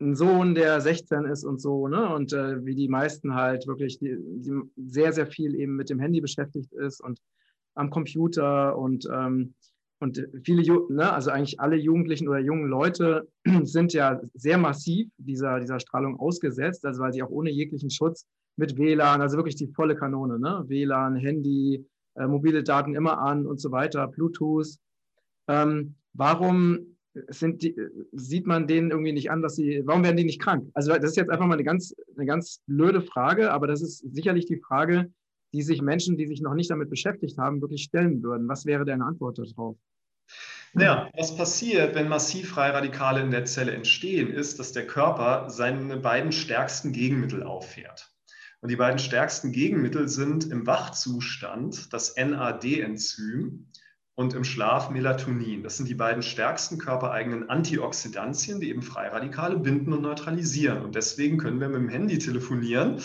ein 0.00 0.14
Sohn, 0.14 0.54
der 0.54 0.80
16 0.80 1.24
ist 1.24 1.44
und 1.44 1.60
so, 1.60 1.88
ne? 1.88 2.12
Und 2.14 2.32
äh, 2.32 2.64
wie 2.64 2.74
die 2.74 2.88
meisten 2.88 3.34
halt 3.34 3.66
wirklich 3.66 3.98
die, 3.98 4.16
die 4.18 4.60
sehr, 4.76 5.12
sehr 5.12 5.26
viel 5.26 5.54
eben 5.54 5.76
mit 5.76 5.88
dem 5.88 6.00
Handy 6.00 6.20
beschäftigt 6.20 6.72
ist 6.72 7.00
und 7.00 7.20
am 7.74 7.90
Computer 7.90 8.76
und, 8.76 9.08
ähm, 9.12 9.54
und 10.00 10.28
viele, 10.44 10.62
ne, 10.90 11.12
also 11.12 11.30
eigentlich 11.30 11.60
alle 11.60 11.76
Jugendlichen 11.76 12.28
oder 12.28 12.40
jungen 12.40 12.68
Leute 12.68 13.28
sind 13.62 13.92
ja 13.92 14.20
sehr 14.34 14.58
massiv 14.58 15.08
dieser, 15.16 15.60
dieser 15.60 15.80
Strahlung 15.80 16.18
ausgesetzt, 16.18 16.84
also 16.84 17.00
weil 17.00 17.12
sie 17.12 17.22
auch 17.22 17.30
ohne 17.30 17.50
jeglichen 17.50 17.90
Schutz 17.90 18.26
mit 18.56 18.76
WLAN, 18.76 19.20
also 19.20 19.36
wirklich 19.36 19.56
die 19.56 19.68
volle 19.68 19.94
Kanone, 19.94 20.38
ne? 20.38 20.64
WLAN, 20.66 21.16
Handy, 21.16 21.86
äh, 22.14 22.26
mobile 22.26 22.62
Daten 22.62 22.94
immer 22.94 23.18
an 23.18 23.46
und 23.46 23.60
so 23.60 23.70
weiter, 23.70 24.08
Bluetooth. 24.08 24.78
Ähm, 25.48 25.94
warum 26.14 26.96
die, 27.14 27.74
sieht 28.12 28.46
man 28.46 28.66
denen 28.66 28.90
irgendwie 28.90 29.12
nicht 29.12 29.30
an, 29.30 29.42
dass 29.42 29.56
sie, 29.56 29.82
warum 29.84 30.04
werden 30.04 30.16
die 30.16 30.24
nicht 30.24 30.40
krank? 30.40 30.68
Also 30.74 30.92
das 30.92 31.04
ist 31.04 31.16
jetzt 31.16 31.30
einfach 31.30 31.46
mal 31.46 31.54
eine 31.54 31.64
ganz, 31.64 31.94
eine 32.16 32.26
ganz 32.26 32.60
blöde 32.66 33.00
Frage, 33.00 33.52
aber 33.52 33.66
das 33.66 33.80
ist 33.80 33.98
sicherlich 34.12 34.46
die 34.46 34.58
Frage, 34.58 35.10
die 35.54 35.62
sich 35.62 35.80
Menschen, 35.80 36.16
die 36.16 36.26
sich 36.26 36.40
noch 36.40 36.54
nicht 36.54 36.70
damit 36.70 36.90
beschäftigt 36.90 37.38
haben, 37.38 37.60
wirklich 37.60 37.84
stellen 37.84 38.22
würden. 38.22 38.48
Was 38.48 38.66
wäre 38.66 38.84
deine 38.84 39.04
Antwort 39.04 39.38
darauf? 39.38 39.76
Ja, 40.74 41.08
was 41.16 41.34
passiert, 41.36 41.94
wenn 41.94 42.08
massiv 42.08 42.50
freie 42.50 42.74
Radikale 42.74 43.22
in 43.22 43.30
der 43.30 43.46
Zelle 43.46 43.72
entstehen, 43.72 44.30
ist, 44.30 44.58
dass 44.58 44.72
der 44.72 44.86
Körper 44.86 45.48
seine 45.48 45.96
beiden 45.96 46.32
stärksten 46.32 46.92
Gegenmittel 46.92 47.42
auffährt. 47.44 48.12
Und 48.66 48.70
die 48.70 48.76
beiden 48.76 48.98
stärksten 48.98 49.52
Gegenmittel 49.52 50.08
sind 50.08 50.50
im 50.50 50.66
Wachzustand 50.66 51.92
das 51.92 52.16
NAD-Enzym 52.16 53.68
und 54.16 54.34
im 54.34 54.42
Schlaf 54.42 54.90
Melatonin. 54.90 55.62
Das 55.62 55.76
sind 55.76 55.88
die 55.88 55.94
beiden 55.94 56.20
stärksten 56.20 56.76
körpereigenen 56.76 57.48
Antioxidantien, 57.48 58.58
die 58.58 58.70
eben 58.70 58.82
Freiradikale 58.82 59.56
binden 59.56 59.92
und 59.92 60.02
neutralisieren. 60.02 60.82
Und 60.82 60.96
deswegen 60.96 61.38
können 61.38 61.60
wir 61.60 61.68
mit 61.68 61.76
dem 61.76 61.88
Handy 61.88 62.18
telefonieren 62.18 63.00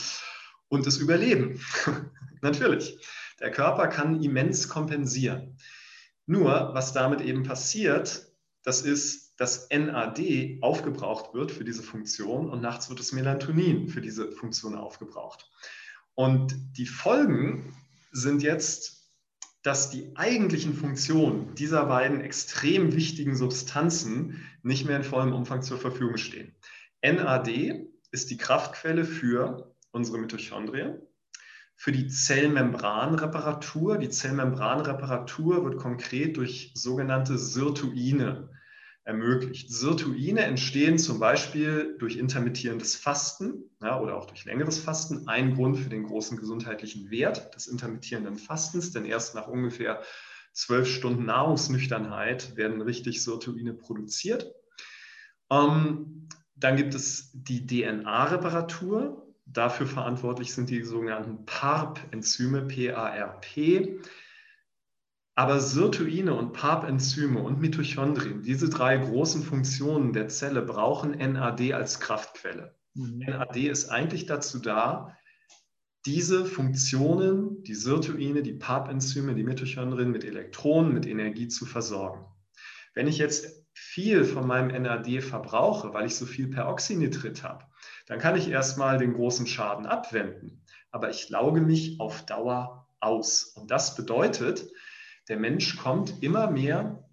und 0.67 0.87
es 0.87 0.97
überleben. 0.97 1.59
Natürlich. 2.41 2.97
Der 3.39 3.51
Körper 3.51 3.85
kann 3.85 4.23
immens 4.23 4.67
kompensieren. 4.67 5.57
Nur, 6.25 6.71
was 6.73 6.91
damit 6.91 7.21
eben 7.21 7.43
passiert, 7.43 8.33
das 8.63 8.81
ist, 8.81 9.20
dass 9.41 9.69
NAD 9.71 10.59
aufgebraucht 10.61 11.33
wird 11.33 11.51
für 11.51 11.63
diese 11.63 11.81
Funktion 11.81 12.47
und 12.47 12.61
nachts 12.61 12.91
wird 12.91 12.99
das 12.99 13.11
Melatonin 13.11 13.87
für 13.87 13.99
diese 13.99 14.31
Funktion 14.33 14.75
aufgebraucht. 14.75 15.49
Und 16.13 16.55
die 16.77 16.85
Folgen 16.85 17.75
sind 18.11 18.43
jetzt 18.43 18.99
dass 19.63 19.89
die 19.89 20.15
eigentlichen 20.15 20.75
Funktionen 20.75 21.55
dieser 21.55 21.85
beiden 21.85 22.21
extrem 22.21 22.95
wichtigen 22.95 23.35
Substanzen 23.35 24.43
nicht 24.61 24.85
mehr 24.85 24.97
in 24.97 25.03
vollem 25.03 25.33
Umfang 25.33 25.63
zur 25.63 25.79
Verfügung 25.79 26.17
stehen. 26.17 26.55
NAD 27.03 27.87
ist 28.11 28.29
die 28.29 28.37
Kraftquelle 28.37 29.05
für 29.05 29.75
unsere 29.91 30.19
Mitochondrien, 30.19 31.01
für 31.75 31.91
die 31.91 32.07
Zellmembranreparatur. 32.07 33.97
Die 33.97 34.09
Zellmembranreparatur 34.09 35.63
wird 35.63 35.77
konkret 35.77 36.37
durch 36.37 36.73
sogenannte 36.75 37.39
Sirtuine 37.39 38.50
ermöglicht. 39.03 39.71
Sirtuine 39.71 40.41
entstehen 40.41 40.97
zum 40.97 41.19
Beispiel 41.19 41.95
durch 41.99 42.17
intermittierendes 42.17 42.95
Fasten 42.95 43.69
ja, 43.81 43.99
oder 43.99 44.15
auch 44.15 44.25
durch 44.25 44.45
längeres 44.45 44.79
Fasten. 44.79 45.27
Ein 45.27 45.55
Grund 45.55 45.79
für 45.79 45.89
den 45.89 46.03
großen 46.03 46.37
gesundheitlichen 46.37 47.09
Wert 47.09 47.55
des 47.55 47.67
intermittierenden 47.67 48.37
Fastens, 48.37 48.91
denn 48.91 49.05
erst 49.05 49.33
nach 49.33 49.47
ungefähr 49.47 50.01
zwölf 50.53 50.87
Stunden 50.87 51.25
Nahrungsnüchternheit 51.25 52.55
werden 52.55 52.81
richtig 52.81 53.23
Sirtuine 53.23 53.73
produziert. 53.73 54.53
Ähm, 55.49 56.27
dann 56.55 56.77
gibt 56.77 56.93
es 56.93 57.31
die 57.33 57.65
DNA-Reparatur. 57.65 59.27
Dafür 59.45 59.87
verantwortlich 59.87 60.53
sind 60.53 60.69
die 60.69 60.83
sogenannten 60.83 61.45
PARP-Enzyme, 61.45 62.67
P-A-R-P. 62.67 63.99
Aber 65.35 65.59
Sirtuine 65.59 66.33
und 66.33 66.53
PARP-Enzyme 66.53 67.41
und 67.41 67.59
Mitochondrien, 67.59 68.43
diese 68.43 68.69
drei 68.69 68.97
großen 68.97 69.43
Funktionen 69.43 70.13
der 70.13 70.27
Zelle, 70.27 70.61
brauchen 70.61 71.11
NAD 71.11 71.73
als 71.73 71.99
Kraftquelle. 71.99 72.75
Mhm. 72.93 73.19
NAD 73.19 73.57
ist 73.57 73.89
eigentlich 73.89 74.25
dazu 74.25 74.59
da, 74.59 75.15
diese 76.05 76.45
Funktionen, 76.45 77.63
die 77.63 77.75
Sirtuine, 77.75 78.41
die 78.41 78.53
PARP-Enzyme, 78.53 79.35
die 79.35 79.43
Mitochondrien 79.43 80.11
mit 80.11 80.25
Elektronen, 80.25 80.93
mit 80.93 81.05
Energie 81.05 81.47
zu 81.47 81.65
versorgen. 81.65 82.25
Wenn 82.93 83.07
ich 83.07 83.17
jetzt 83.17 83.65
viel 83.73 84.25
von 84.25 84.45
meinem 84.45 84.81
NAD 84.83 85.21
verbrauche, 85.21 85.93
weil 85.93 86.07
ich 86.07 86.15
so 86.15 86.25
viel 86.25 86.47
Peroxynitrit 86.47 87.43
habe, 87.43 87.65
dann 88.07 88.19
kann 88.19 88.35
ich 88.35 88.49
erstmal 88.49 88.97
den 88.97 89.13
großen 89.13 89.47
Schaden 89.47 89.85
abwenden. 89.85 90.65
Aber 90.91 91.09
ich 91.09 91.29
lauge 91.29 91.61
mich 91.61 91.99
auf 91.99 92.25
Dauer 92.25 92.87
aus. 92.99 93.53
Und 93.55 93.71
das 93.71 93.95
bedeutet, 93.95 94.67
der 95.31 95.39
Mensch 95.39 95.77
kommt 95.77 96.21
immer 96.21 96.51
mehr 96.51 97.07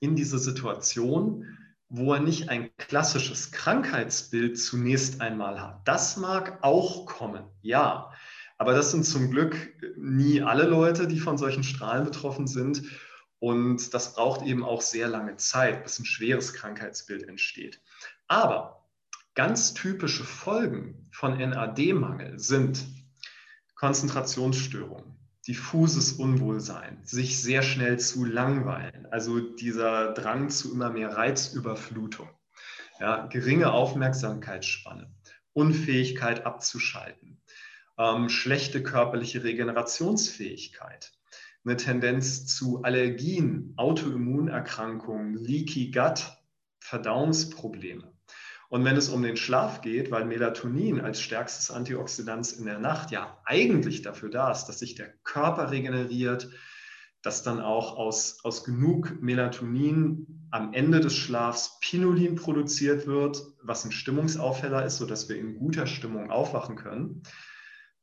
in 0.00 0.16
diese 0.16 0.40
Situation, 0.40 1.46
wo 1.88 2.12
er 2.12 2.18
nicht 2.18 2.48
ein 2.48 2.76
klassisches 2.76 3.52
Krankheitsbild 3.52 4.58
zunächst 4.58 5.20
einmal 5.20 5.62
hat. 5.62 5.86
Das 5.86 6.16
mag 6.16 6.58
auch 6.62 7.06
kommen, 7.06 7.44
ja. 7.60 8.10
Aber 8.58 8.72
das 8.72 8.90
sind 8.90 9.04
zum 9.04 9.30
Glück 9.30 9.56
nie 9.96 10.42
alle 10.42 10.64
Leute, 10.64 11.06
die 11.06 11.20
von 11.20 11.38
solchen 11.38 11.62
Strahlen 11.62 12.04
betroffen 12.04 12.48
sind. 12.48 12.82
Und 13.38 13.94
das 13.94 14.14
braucht 14.14 14.42
eben 14.44 14.64
auch 14.64 14.82
sehr 14.82 15.06
lange 15.06 15.36
Zeit, 15.36 15.84
bis 15.84 16.00
ein 16.00 16.04
schweres 16.04 16.54
Krankheitsbild 16.54 17.28
entsteht. 17.28 17.80
Aber 18.26 18.88
ganz 19.36 19.72
typische 19.72 20.24
Folgen 20.24 21.08
von 21.12 21.38
NAD-Mangel 21.38 22.40
sind 22.40 22.84
Konzentrationsstörungen, 23.76 25.16
diffuses 25.46 26.12
Unwohlsein, 26.12 27.00
sich 27.04 27.42
sehr 27.42 27.62
schnell 27.62 27.98
zu 27.98 28.24
langweilen, 28.24 29.06
also 29.10 29.40
dieser 29.40 30.12
Drang 30.12 30.50
zu 30.50 30.72
immer 30.72 30.90
mehr 30.90 31.16
Reizüberflutung, 31.16 32.28
ja, 33.00 33.26
geringe 33.26 33.72
Aufmerksamkeitsspanne, 33.72 35.12
Unfähigkeit 35.52 36.46
abzuschalten, 36.46 37.40
ähm, 37.98 38.28
schlechte 38.28 38.82
körperliche 38.82 39.42
Regenerationsfähigkeit, 39.42 41.12
eine 41.64 41.76
Tendenz 41.76 42.46
zu 42.46 42.82
Allergien, 42.82 43.74
Autoimmunerkrankungen, 43.76 45.34
Leaky 45.34 45.90
Gut, 45.90 46.36
Verdauungsprobleme. 46.80 48.11
Und 48.72 48.86
wenn 48.86 48.96
es 48.96 49.10
um 49.10 49.22
den 49.22 49.36
Schlaf 49.36 49.82
geht, 49.82 50.10
weil 50.10 50.24
Melatonin 50.24 50.98
als 50.98 51.20
stärkstes 51.20 51.70
Antioxidant 51.70 52.50
in 52.54 52.64
der 52.64 52.78
Nacht 52.78 53.10
ja 53.10 53.38
eigentlich 53.44 54.00
dafür 54.00 54.30
da 54.30 54.50
ist, 54.50 54.64
dass 54.64 54.78
sich 54.78 54.94
der 54.94 55.12
Körper 55.24 55.70
regeneriert, 55.70 56.48
dass 57.20 57.42
dann 57.42 57.60
auch 57.60 57.98
aus, 57.98 58.42
aus 58.44 58.64
genug 58.64 59.20
Melatonin 59.20 60.48
am 60.50 60.72
Ende 60.72 61.00
des 61.00 61.14
Schlafs 61.14 61.80
Pinolin 61.80 62.34
produziert 62.34 63.06
wird, 63.06 63.42
was 63.62 63.84
ein 63.84 63.92
Stimmungsaufheller 63.92 64.86
ist, 64.86 64.96
sodass 64.96 65.28
wir 65.28 65.36
in 65.36 65.58
guter 65.58 65.86
Stimmung 65.86 66.30
aufwachen 66.30 66.76
können. 66.76 67.24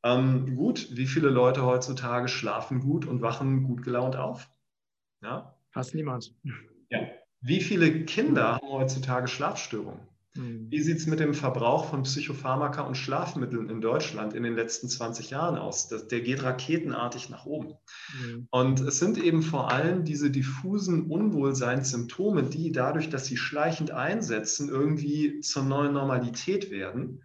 Ähm, 0.03 0.55
gut, 0.55 0.95
wie 0.95 1.07
viele 1.07 1.29
Leute 1.29 1.65
heutzutage 1.65 2.27
schlafen 2.27 2.79
gut 2.81 3.07
und 3.07 3.23
wachen 3.23 3.63
gut 3.63 3.81
gelaunt 3.81 4.17
auf? 4.17 4.47
Ja? 5.23 5.57
Fast 5.71 5.95
niemand. 5.95 6.35
Ja. 6.91 6.99
Wie 7.41 7.61
viele 7.61 8.05
Kinder 8.05 8.57
haben 8.57 8.69
heutzutage 8.69 9.27
Schlafstörungen? 9.27 10.07
Mhm. 10.39 10.67
Wie 10.69 10.81
sieht 10.81 10.97
es 10.97 11.07
mit 11.07 11.19
dem 11.19 11.33
Verbrauch 11.33 11.89
von 11.89 12.03
Psychopharmaka 12.03 12.81
und 12.81 12.95
Schlafmitteln 12.95 13.69
in 13.69 13.81
Deutschland 13.81 14.33
in 14.33 14.43
den 14.43 14.55
letzten 14.55 14.87
20 14.87 15.29
Jahren 15.29 15.57
aus? 15.57 15.87
Das, 15.89 16.07
der 16.07 16.21
geht 16.21 16.43
raketenartig 16.43 17.29
nach 17.29 17.45
oben. 17.45 17.73
Mhm. 18.21 18.47
Und 18.49 18.79
es 18.79 18.99
sind 18.99 19.17
eben 19.17 19.41
vor 19.41 19.71
allem 19.71 20.05
diese 20.05 20.31
diffusen 20.31 21.07
Unwohlseinssymptome, 21.07 22.43
die 22.43 22.71
dadurch, 22.71 23.09
dass 23.09 23.25
sie 23.25 23.37
schleichend 23.37 23.91
einsetzen, 23.91 24.69
irgendwie 24.69 25.41
zur 25.41 25.63
neuen 25.63 25.93
Normalität 25.93 26.71
werden 26.71 27.21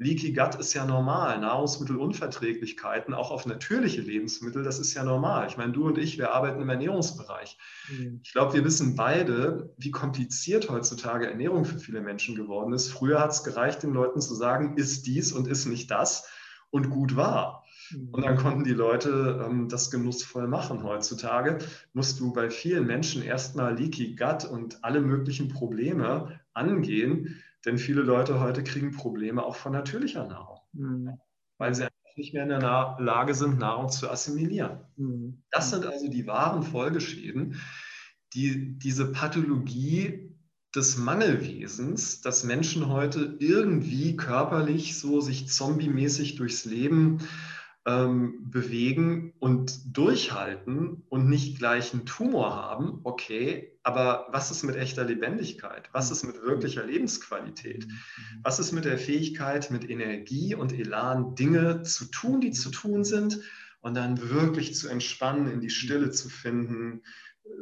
Leaky 0.00 0.32
Gut 0.32 0.54
ist 0.54 0.72
ja 0.72 0.86
normal. 0.86 1.38
Nahrungsmittelunverträglichkeiten, 1.40 3.12
auch 3.12 3.30
auf 3.30 3.44
natürliche 3.44 4.00
Lebensmittel, 4.00 4.62
das 4.62 4.78
ist 4.78 4.94
ja 4.94 5.04
normal. 5.04 5.46
Ich 5.46 5.58
meine, 5.58 5.72
du 5.72 5.86
und 5.86 5.98
ich, 5.98 6.16
wir 6.16 6.32
arbeiten 6.32 6.62
im 6.62 6.70
Ernährungsbereich. 6.70 7.58
Mhm. 7.90 8.20
Ich 8.22 8.32
glaube, 8.32 8.54
wir 8.54 8.64
wissen 8.64 8.96
beide, 8.96 9.74
wie 9.76 9.90
kompliziert 9.90 10.70
heutzutage 10.70 11.28
Ernährung 11.28 11.66
für 11.66 11.78
viele 11.78 12.00
Menschen 12.00 12.34
geworden 12.34 12.72
ist. 12.72 12.88
Früher 12.88 13.20
hat 13.20 13.32
es 13.32 13.44
gereicht, 13.44 13.82
den 13.82 13.92
Leuten 13.92 14.22
zu 14.22 14.34
sagen, 14.34 14.78
ist 14.78 15.06
dies 15.06 15.32
und 15.32 15.46
ist 15.46 15.66
nicht 15.66 15.90
das 15.90 16.26
und 16.70 16.88
gut 16.88 17.14
war. 17.14 17.66
Mhm. 17.90 18.08
Und 18.12 18.24
dann 18.24 18.38
konnten 18.38 18.64
die 18.64 18.72
Leute 18.72 19.44
ähm, 19.46 19.68
das 19.68 19.90
genussvoll 19.90 20.48
machen. 20.48 20.82
Heutzutage 20.82 21.58
musst 21.92 22.20
du 22.20 22.32
bei 22.32 22.48
vielen 22.48 22.86
Menschen 22.86 23.22
erstmal 23.22 23.76
Leaky 23.76 24.16
Gut 24.16 24.46
und 24.46 24.82
alle 24.82 25.02
möglichen 25.02 25.48
Probleme 25.48 26.40
angehen 26.54 27.42
denn 27.64 27.78
viele 27.78 28.02
Leute 28.02 28.40
heute 28.40 28.62
kriegen 28.64 28.92
Probleme 28.92 29.44
auch 29.44 29.56
von 29.56 29.72
natürlicher 29.72 30.26
Nahrung, 30.26 30.60
mhm. 30.72 31.18
weil 31.58 31.74
sie 31.74 31.84
einfach 31.84 32.16
nicht 32.16 32.34
mehr 32.34 32.42
in 32.42 32.48
der 32.48 32.58
Na 32.58 32.98
Lage 32.98 33.34
sind, 33.34 33.58
Nahrung 33.58 33.88
zu 33.88 34.10
assimilieren. 34.10 34.80
Mhm. 34.96 35.42
Das 35.50 35.70
sind 35.70 35.86
also 35.86 36.08
die 36.08 36.26
wahren 36.26 36.62
Folgeschäden, 36.62 37.60
die 38.34 38.78
diese 38.78 39.12
Pathologie 39.12 40.30
des 40.74 40.96
Mangelwesens, 40.96 42.20
dass 42.20 42.44
Menschen 42.44 42.88
heute 42.88 43.36
irgendwie 43.40 44.16
körperlich 44.16 44.98
so 44.98 45.20
sich 45.20 45.48
zombie-mäßig 45.48 46.36
durchs 46.36 46.64
Leben 46.64 47.18
ähm, 47.86 48.50
bewegen 48.50 49.32
und 49.38 49.96
durchhalten 49.96 51.04
und 51.08 51.28
nicht 51.28 51.58
gleich 51.58 51.94
einen 51.94 52.04
Tumor 52.04 52.54
haben, 52.54 53.00
okay, 53.04 53.78
aber 53.82 54.26
was 54.30 54.50
ist 54.50 54.62
mit 54.64 54.76
echter 54.76 55.04
Lebendigkeit? 55.04 55.88
Was 55.92 56.10
ist 56.10 56.24
mit 56.24 56.36
wirklicher 56.42 56.84
Lebensqualität? 56.84 57.86
Was 58.42 58.58
ist 58.58 58.72
mit 58.72 58.84
der 58.84 58.98
Fähigkeit, 58.98 59.70
mit 59.70 59.88
Energie 59.88 60.54
und 60.54 60.72
Elan 60.72 61.34
Dinge 61.34 61.82
zu 61.82 62.04
tun, 62.06 62.42
die 62.42 62.50
zu 62.50 62.70
tun 62.70 63.04
sind 63.04 63.40
und 63.80 63.94
dann 63.94 64.28
wirklich 64.28 64.74
zu 64.74 64.88
entspannen, 64.88 65.50
in 65.50 65.60
die 65.60 65.70
Stille 65.70 66.10
zu 66.10 66.28
finden, 66.28 67.02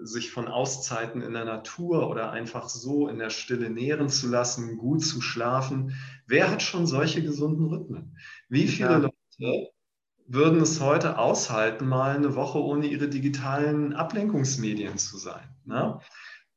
sich 0.03 0.33
von 0.33 0.49
Auszeiten 0.49 1.23
in 1.23 1.33
der 1.33 1.45
Natur 1.45 2.11
oder 2.11 2.33
einfach 2.33 2.69
so 2.69 3.09
in 3.09 3.19
der 3.19 3.31
Stille 3.31 3.71
nähren 3.71 4.09
zu 4.09 4.29
lassen, 4.29 4.77
gut 4.77 5.05
zu 5.05 5.21
schlafen. 5.21 5.95
Wer 6.27 6.51
hat 6.51 6.63
schon 6.63 6.87
solche 6.89 7.23
gesunden 7.23 7.67
Rhythmen? 7.67 8.19
Wie 8.49 8.67
viele 8.67 8.91
ja. 8.91 8.97
Leute 8.99 9.71
würden 10.29 10.61
es 10.61 10.81
heute 10.81 11.19
aushalten, 11.19 11.89
mal 11.89 12.15
eine 12.15 12.37
Woche 12.37 12.63
ohne 12.63 12.87
ihre 12.87 13.09
digitalen 13.09 13.95
Ablenkungsmedien 13.95 14.99
zu 14.99 15.17
sein? 15.17 15.49
Ne? 15.65 15.99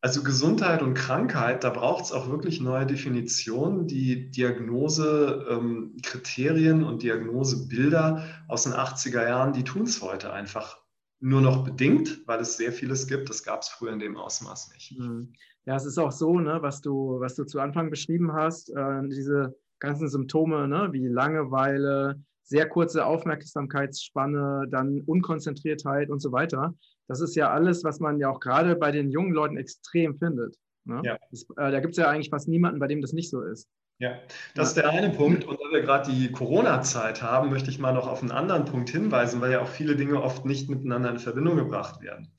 Also 0.02 0.22
Gesundheit 0.24 0.82
und 0.82 0.96
Krankheit, 0.96 1.64
da 1.64 1.70
braucht 1.70 2.06
es 2.06 2.12
auch 2.12 2.28
wirklich 2.30 2.60
neue 2.60 2.88
Definitionen. 2.88 3.88
Die 3.88 4.32
Diagnosekriterien 4.32 6.82
ähm, 6.82 6.88
und 6.88 7.04
Diagnosebilder 7.04 8.26
aus 8.48 8.64
den 8.64 8.74
80er 8.74 9.28
Jahren, 9.28 9.54
die 9.54 9.64
tun 9.64 9.84
es 9.84 10.02
heute 10.02 10.34
einfach 10.34 10.82
nur 11.20 11.42
noch 11.42 11.64
bedingt, 11.64 12.24
weil 12.26 12.42
es 12.42 12.58
sehr 12.58 12.74
vieles 12.74 13.08
gibt. 13.08 13.30
Das 13.30 13.44
gab 13.44 13.62
es 13.62 13.70
früher 13.70 13.94
in 13.94 14.00
dem 14.00 14.18
Ausmaß 14.18 14.74
nicht. 14.74 15.00
Mhm. 15.00 15.34
Ja, 15.66 15.76
es 15.76 15.86
ist 15.86 16.00
auch 16.00 16.12
so, 16.12 16.40
ne, 16.40 16.58
was, 16.62 16.82
du, 16.82 17.20
was 17.20 17.36
du 17.36 17.46
zu 17.46 17.60
Anfang 17.60 17.92
beschrieben 17.92 18.34
hast, 18.34 18.72
äh, 18.72 19.08
diese 19.08 19.56
ganzen 19.78 20.10
Symptome 20.10 20.68
ne, 20.68 20.90
wie 20.92 21.06
Langeweile, 21.08 22.20
sehr 22.52 22.68
kurze 22.68 23.06
Aufmerksamkeitsspanne, 23.06 24.68
dann 24.70 25.02
Unkonzentriertheit 25.06 26.10
und 26.10 26.20
so 26.20 26.34
weiter. 26.34 26.76
Das 27.08 27.22
ist 27.22 27.36
ja 27.36 27.50
alles, 27.50 27.86
was 27.86 28.02
man 28.02 28.20
ja 28.20 28.30
auch 28.30 28.42
gerade 28.42 28.76
bei 28.76 28.92
den 28.92 29.10
jungen 29.10 29.32
Leuten 29.32 29.56
extrem 29.56 30.18
findet. 30.18 30.58
Ne? 30.84 31.02
Ja. 31.06 31.18
Das, 31.32 31.44
äh, 31.44 31.72
da 31.72 31.80
gibt 31.80 31.94
es 31.94 31.98
ja 31.98 32.10
eigentlich 32.10 32.30
fast 32.30 32.50
niemanden, 32.50 32.80
bei 32.80 32.88
dem 32.88 33.02
das 33.02 33.14
nicht 33.14 33.30
so 33.30 33.42
ist. 33.42 33.70
Ja, 34.00 34.20
das 34.54 34.70
ist 34.70 34.78
der 34.78 34.90
eine 34.90 35.12
Punkt. 35.12 35.46
Und 35.46 35.60
da 35.62 35.72
wir 35.72 35.82
gerade 35.82 36.12
die 36.12 36.30
Corona-Zeit 36.30 37.22
haben, 37.22 37.52
möchte 37.52 37.70
ich 37.70 37.80
mal 37.80 37.94
noch 37.94 38.08
auf 38.08 38.22
einen 38.22 38.32
anderen 38.32 38.66
Punkt 38.66 38.90
hinweisen, 38.90 39.40
weil 39.40 39.54
ja 39.54 39.62
auch 39.62 39.70
viele 39.70 39.96
Dinge 39.96 40.22
oft 40.22 40.44
nicht 40.44 40.70
miteinander 40.70 41.10
in 41.10 41.20
Verbindung 41.20 41.56
gebracht 41.56 42.02
werden. 42.02 42.34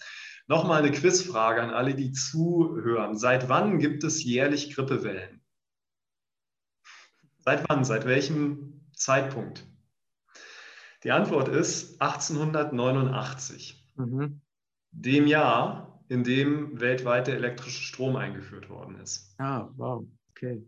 Nochmal 0.46 0.82
eine 0.82 0.90
Quizfrage 0.90 1.62
an 1.62 1.70
alle, 1.70 1.94
die 1.94 2.12
zuhören. 2.12 3.16
Seit 3.16 3.48
wann 3.48 3.78
gibt 3.78 4.04
es 4.04 4.22
jährlich 4.22 4.74
Grippewellen? 4.74 5.40
Seit 7.38 7.66
wann? 7.70 7.84
Seit 7.84 8.04
welchem 8.04 8.90
Zeitpunkt? 8.94 9.71
Die 11.04 11.10
Antwort 11.10 11.48
ist 11.48 12.00
1889. 12.00 13.92
Mhm. 13.96 14.40
Dem 14.92 15.26
Jahr, 15.26 16.04
in 16.08 16.22
dem 16.22 16.80
weltweit 16.80 17.26
der 17.26 17.36
elektrische 17.36 17.82
Strom 17.82 18.16
eingeführt 18.16 18.68
worden 18.68 19.00
ist. 19.00 19.34
Ah, 19.38 19.68
wow, 19.76 20.04
okay. 20.30 20.64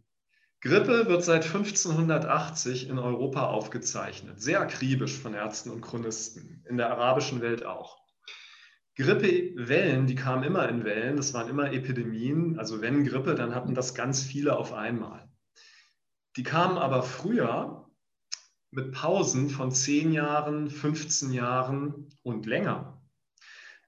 Grippe 0.60 1.06
wird 1.08 1.22
seit 1.22 1.44
1580 1.44 2.88
in 2.88 2.98
Europa 2.98 3.46
aufgezeichnet, 3.48 4.40
sehr 4.40 4.60
akribisch 4.60 5.18
von 5.18 5.34
Ärzten 5.34 5.70
und 5.70 5.82
Chronisten, 5.82 6.64
in 6.66 6.78
der 6.78 6.90
arabischen 6.90 7.42
Welt 7.42 7.66
auch. 7.66 7.98
Grippewellen, 8.96 10.06
die 10.06 10.14
kamen 10.14 10.42
immer 10.42 10.68
in 10.68 10.84
Wellen, 10.84 11.16
das 11.16 11.34
waren 11.34 11.50
immer 11.50 11.72
Epidemien, 11.72 12.58
also 12.58 12.80
wenn 12.80 13.04
Grippe, 13.04 13.34
dann 13.34 13.54
hatten 13.54 13.74
das 13.74 13.94
ganz 13.94 14.22
viele 14.22 14.56
auf 14.56 14.72
einmal. 14.72 15.28
Die 16.36 16.44
kamen 16.44 16.78
aber 16.78 17.02
früher 17.02 17.83
mit 18.74 18.92
Pausen 18.92 19.48
von 19.48 19.70
10 19.70 20.12
Jahren, 20.12 20.68
15 20.68 21.32
Jahren 21.32 22.08
und 22.22 22.46
länger. 22.46 23.00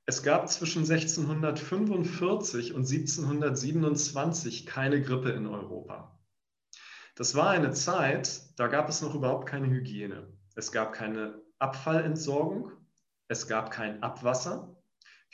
Es 0.05 0.23
gab 0.23 0.49
zwischen 0.49 0.83
1645 0.83 2.73
und 2.73 2.89
1727 2.89 4.65
keine 4.65 5.03
Grippe 5.03 5.31
in 5.31 5.47
Europa. 5.47 6.17
Das 7.17 7.35
war 7.35 7.51
eine 7.51 7.73
Zeit, 7.73 8.43
da 8.57 8.69
gab 8.69 8.89
es 8.89 9.03
noch 9.03 9.15
überhaupt 9.15 9.49
keine 9.49 9.69
Hygiene. 9.69 10.29
Es 10.55 10.71
gab 10.71 10.93
keine 10.93 11.43
Abfallentsorgung, 11.59 12.71
es 13.27 13.49
gab 13.49 13.71
kein 13.71 14.03
Abwasser. 14.03 14.77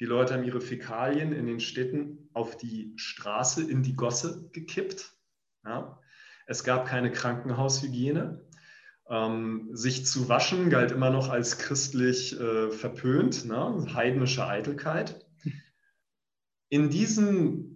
Die 0.01 0.07
Leute 0.07 0.35
haben 0.35 0.45
ihre 0.45 0.61
Fäkalien 0.61 1.33
in 1.33 1.47
den 1.47 1.61
Städten 1.61 2.31
auf 2.33 2.57
die 2.57 2.95
Straße, 2.97 3.69
in 3.69 3.83
die 3.83 3.95
Gosse 3.95 4.49
gekippt. 4.53 5.12
Ja. 5.65 6.01
Es 6.47 6.65
gab 6.65 6.87
keine 6.87 7.12
Krankenhaushygiene. 7.12 8.45
Ähm, 9.09 9.69
sich 9.73 10.07
zu 10.07 10.29
waschen 10.29 10.71
galt 10.71 10.93
immer 10.93 11.11
noch 11.11 11.29
als 11.29 11.59
christlich 11.59 12.38
äh, 12.38 12.71
verpönt, 12.71 13.45
ne? 13.45 13.87
heidnische 13.95 14.47
Eitelkeit. 14.47 15.27
In 16.69 16.88
diesen 16.88 17.73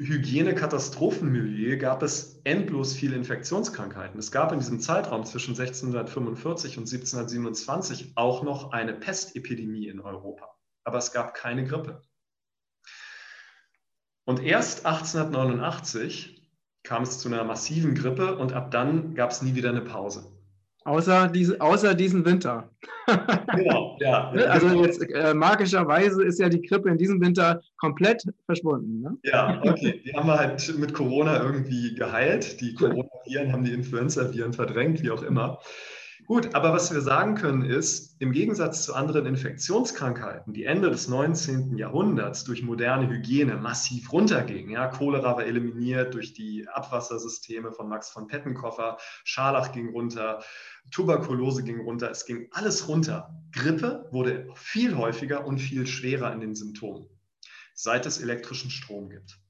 Hygienekatastrophenmilieu 0.00 1.76
gab 1.76 2.02
es 2.02 2.40
endlos 2.44 2.94
viele 2.94 3.16
Infektionskrankheiten. 3.16 4.18
Es 4.18 4.32
gab 4.32 4.50
in 4.50 4.58
diesem 4.58 4.80
Zeitraum 4.80 5.24
zwischen 5.26 5.50
1645 5.50 6.78
und 6.78 6.84
1727 6.84 8.12
auch 8.16 8.42
noch 8.42 8.72
eine 8.72 8.94
Pestepidemie 8.94 9.88
in 9.88 10.00
Europa. 10.00 10.56
Aber 10.84 10.96
es 10.96 11.12
gab 11.12 11.34
keine 11.34 11.64
Grippe. 11.64 12.02
Und 14.24 14.42
erst 14.42 14.86
1889 14.86 16.50
kam 16.82 17.02
es 17.02 17.18
zu 17.18 17.28
einer 17.28 17.44
massiven 17.44 17.94
Grippe 17.94 18.38
und 18.38 18.54
ab 18.54 18.70
dann 18.70 19.14
gab 19.14 19.32
es 19.32 19.42
nie 19.42 19.54
wieder 19.54 19.68
eine 19.68 19.82
Pause. 19.82 20.39
Außer, 20.84 21.28
diese, 21.28 21.60
außer 21.60 21.94
diesen 21.94 22.24
Winter. 22.24 22.70
genau, 23.54 23.96
ja. 24.00 24.32
Ne? 24.34 24.50
Also 24.50 24.82
jetzt 24.82 25.02
äh, 25.02 25.34
magischerweise 25.34 26.24
ist 26.24 26.38
ja 26.38 26.48
die 26.48 26.62
Grippe 26.62 26.88
in 26.88 26.96
diesem 26.96 27.20
Winter 27.20 27.60
komplett 27.76 28.24
verschwunden. 28.46 29.02
Ne? 29.02 29.16
Ja, 29.24 29.60
okay. 29.62 30.00
Die 30.04 30.12
haben 30.14 30.26
wir 30.26 30.38
halt 30.38 30.74
mit 30.78 30.94
Corona 30.94 31.42
irgendwie 31.42 31.94
geheilt. 31.94 32.60
Die 32.60 32.74
Corona-Viren 32.76 33.52
haben 33.52 33.64
die 33.64 33.72
Influenza-Viren 33.72 34.52
verdrängt, 34.52 35.02
wie 35.02 35.10
auch 35.10 35.22
immer. 35.22 35.58
Gut, 36.30 36.54
aber 36.54 36.72
was 36.72 36.94
wir 36.94 37.00
sagen 37.00 37.34
können 37.34 37.64
ist, 37.64 38.14
im 38.20 38.30
Gegensatz 38.30 38.84
zu 38.84 38.94
anderen 38.94 39.26
Infektionskrankheiten, 39.26 40.52
die 40.52 40.62
Ende 40.62 40.88
des 40.88 41.08
19. 41.08 41.76
Jahrhunderts 41.76 42.44
durch 42.44 42.62
moderne 42.62 43.08
Hygiene 43.08 43.56
massiv 43.56 44.12
runtergingen, 44.12 44.70
ja, 44.70 44.86
Cholera 44.86 45.34
war 45.36 45.44
eliminiert 45.44 46.14
durch 46.14 46.32
die 46.32 46.68
Abwassersysteme 46.68 47.72
von 47.72 47.88
Max 47.88 48.10
von 48.10 48.28
Pettenkoffer, 48.28 48.98
Scharlach 49.24 49.72
ging 49.72 49.88
runter, 49.88 50.40
Tuberkulose 50.92 51.64
ging 51.64 51.80
runter, 51.80 52.12
es 52.12 52.24
ging 52.24 52.46
alles 52.52 52.86
runter. 52.86 53.34
Grippe 53.50 54.06
wurde 54.12 54.46
viel 54.54 54.96
häufiger 54.96 55.44
und 55.44 55.58
viel 55.58 55.84
schwerer 55.84 56.32
in 56.32 56.38
den 56.38 56.54
Symptomen, 56.54 57.08
seit 57.74 58.06
es 58.06 58.20
elektrischen 58.20 58.70
Strom 58.70 59.10
gibt. 59.10 59.40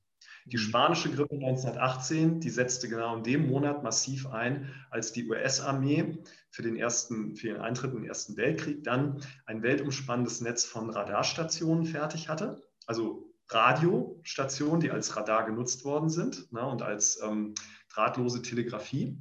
Die 0.46 0.56
mhm. 0.56 0.62
spanische 0.62 1.10
Grippe 1.10 1.34
1918, 1.34 2.40
die 2.40 2.48
setzte 2.48 2.88
genau 2.88 3.16
in 3.16 3.22
dem 3.22 3.48
Monat 3.48 3.82
massiv 3.82 4.26
ein, 4.28 4.72
als 4.90 5.12
die 5.12 5.28
US-Armee 5.28 6.18
für 6.50 6.62
den, 6.62 6.76
ersten, 6.76 7.36
für 7.36 7.48
den 7.48 7.58
Eintritt 7.58 7.92
in 7.92 7.98
den 7.98 8.08
Ersten 8.08 8.36
Weltkrieg 8.36 8.84
dann 8.84 9.22
ein 9.46 9.62
weltumspannendes 9.62 10.40
Netz 10.40 10.64
von 10.64 10.90
Radarstationen 10.90 11.86
fertig 11.86 12.28
hatte. 12.28 12.60
Also 12.86 13.30
Radiostationen, 13.48 14.80
die 14.80 14.90
als 14.90 15.16
Radar 15.16 15.44
genutzt 15.44 15.84
worden 15.84 16.08
sind 16.08 16.52
ne, 16.52 16.64
und 16.64 16.82
als 16.82 17.20
ähm, 17.22 17.54
drahtlose 17.92 18.42
Telegrafie. 18.42 19.18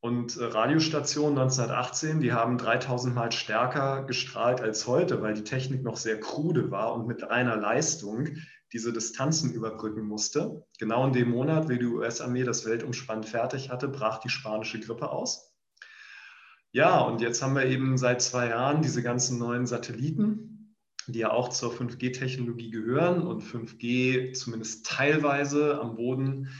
Und 0.00 0.36
äh, 0.36 0.44
Radiostationen 0.44 1.38
1918, 1.38 2.20
die 2.20 2.32
haben 2.32 2.56
3000 2.56 3.14
Mal 3.14 3.32
stärker 3.32 4.04
gestrahlt 4.04 4.60
als 4.60 4.86
heute, 4.86 5.22
weil 5.22 5.34
die 5.34 5.44
Technik 5.44 5.82
noch 5.82 5.96
sehr 5.96 6.20
krude 6.20 6.70
war 6.70 6.94
und 6.94 7.06
mit 7.06 7.22
reiner 7.22 7.56
Leistung 7.56 8.28
diese 8.72 8.92
Distanzen 8.92 9.52
überbrücken 9.52 10.02
musste. 10.02 10.64
Genau 10.78 11.06
in 11.06 11.12
dem 11.12 11.30
Monat, 11.30 11.68
wie 11.68 11.78
die 11.78 11.86
US-Armee 11.86 12.44
das 12.44 12.64
weltumspannend 12.64 13.26
fertig 13.26 13.70
hatte, 13.70 13.88
brach 13.88 14.18
die 14.18 14.28
spanische 14.28 14.78
Grippe 14.78 15.10
aus. 15.10 15.47
Ja, 16.72 17.00
und 17.00 17.20
jetzt 17.20 17.42
haben 17.42 17.54
wir 17.54 17.64
eben 17.64 17.96
seit 17.96 18.20
zwei 18.20 18.48
Jahren 18.48 18.82
diese 18.82 19.02
ganzen 19.02 19.38
neuen 19.38 19.66
Satelliten, 19.66 20.74
die 21.06 21.20
ja 21.20 21.30
auch 21.30 21.48
zur 21.48 21.72
5G-Technologie 21.72 22.70
gehören 22.70 23.22
und 23.26 23.42
5G 23.42 24.34
zumindest 24.34 24.86
teilweise 24.86 25.80
am 25.80 25.96
Boden 25.96 26.50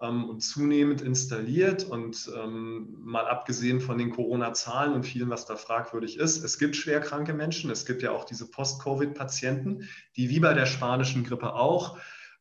ähm, 0.00 0.24
und 0.24 0.40
zunehmend 0.40 1.00
installiert. 1.00 1.82
Und 1.82 2.30
ähm, 2.36 2.94
mal 3.00 3.26
abgesehen 3.26 3.80
von 3.80 3.98
den 3.98 4.10
Corona-Zahlen 4.10 4.92
und 4.94 5.02
vielem, 5.02 5.30
was 5.30 5.46
da 5.46 5.56
fragwürdig 5.56 6.16
ist, 6.18 6.44
es 6.44 6.58
gibt 6.58 6.76
schwerkranke 6.76 7.34
Menschen, 7.34 7.70
es 7.70 7.84
gibt 7.86 8.02
ja 8.02 8.12
auch 8.12 8.24
diese 8.24 8.48
Post-Covid-Patienten, 8.48 9.88
die 10.16 10.30
wie 10.30 10.38
bei 10.38 10.54
der 10.54 10.66
spanischen 10.66 11.24
Grippe 11.24 11.54
auch 11.54 11.98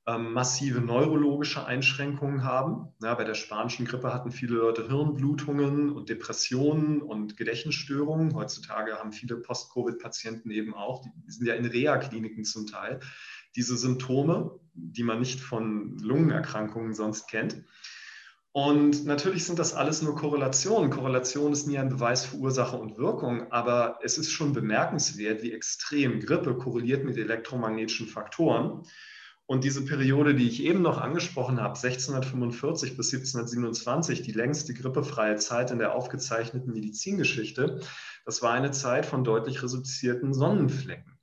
ähm, 0.08 0.34
massive 0.34 0.82
neurologische 0.82 1.66
Einschränkungen 1.66 2.44
haben. 2.44 2.90
Ja, 3.02 3.16
bei 3.16 3.24
der 3.24 3.34
spanischen 3.34 3.86
Grippe 3.86 4.14
hatten 4.14 4.32
viele 4.32 4.56
Leute 4.56 4.88
Hirnblutungen 4.88 5.92
und 5.92 6.10
Depressionen 6.10 7.02
und 7.02 7.38
Gedächtnisstörungen. 7.38 8.36
Heutzutage 8.36 8.96
haben 8.96 9.12
viele 9.12 9.38
Post-Covid-Patienten 9.38 10.52
eben 10.52 10.74
auch, 10.74 11.02
die 11.02 11.32
sind 11.32 11.48
ja 11.48 11.56
in 11.56 11.66
Reha-Kliniken 11.66 12.46
zum 12.46 12.68
Teil, 12.68 13.00
diese 13.56 13.78
Symptome 13.78 14.60
die 14.76 15.04
man 15.04 15.20
nicht 15.20 15.40
von 15.40 15.98
Lungenerkrankungen 16.00 16.94
sonst 16.94 17.28
kennt. 17.28 17.64
Und 18.52 19.06
natürlich 19.06 19.46
sind 19.46 19.60
das 19.60 19.74
alles 19.74 20.02
nur 20.02 20.16
Korrelationen. 20.16 20.90
Korrelation 20.90 21.52
ist 21.52 21.68
nie 21.68 21.78
ein 21.78 21.90
Beweis 21.90 22.26
für 22.26 22.38
Ursache 22.38 22.78
und 22.78 22.98
Wirkung, 22.98 23.52
aber 23.52 24.00
es 24.02 24.18
ist 24.18 24.32
schon 24.32 24.54
bemerkenswert, 24.54 25.44
wie 25.44 25.52
extrem 25.52 26.22
Grippe 26.22 26.58
korreliert 26.58 27.04
mit 27.04 27.18
elektromagnetischen 27.18 28.08
Faktoren. 28.08 28.84
Und 29.48 29.64
diese 29.64 29.86
Periode, 29.86 30.34
die 30.34 30.48
ich 30.48 30.64
eben 30.64 30.82
noch 30.82 31.00
angesprochen 31.00 31.62
habe, 31.62 31.76
1645 31.76 32.98
bis 32.98 33.14
1727, 33.14 34.24
die 34.24 34.32
längste 34.32 34.74
grippefreie 34.74 35.36
Zeit 35.36 35.70
in 35.70 35.78
der 35.78 35.94
aufgezeichneten 35.94 36.74
Medizingeschichte, 36.74 37.80
das 38.26 38.42
war 38.42 38.54
eine 38.54 38.72
Zeit 38.72 39.06
von 39.06 39.24
deutlich 39.24 39.62
reduzierten 39.62 40.34
Sonnenflecken. 40.34 41.20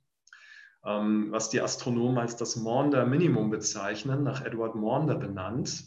Ähm, 0.85 1.31
was 1.31 1.49
die 1.49 1.61
Astronomen 1.61 2.17
als 2.17 2.37
das 2.37 2.55
Maunder 2.55 3.05
Minimum 3.05 3.49
bezeichnen, 3.49 4.23
nach 4.23 4.43
Edward 4.43 4.75
Maunder 4.75 5.15
benannt. 5.15 5.85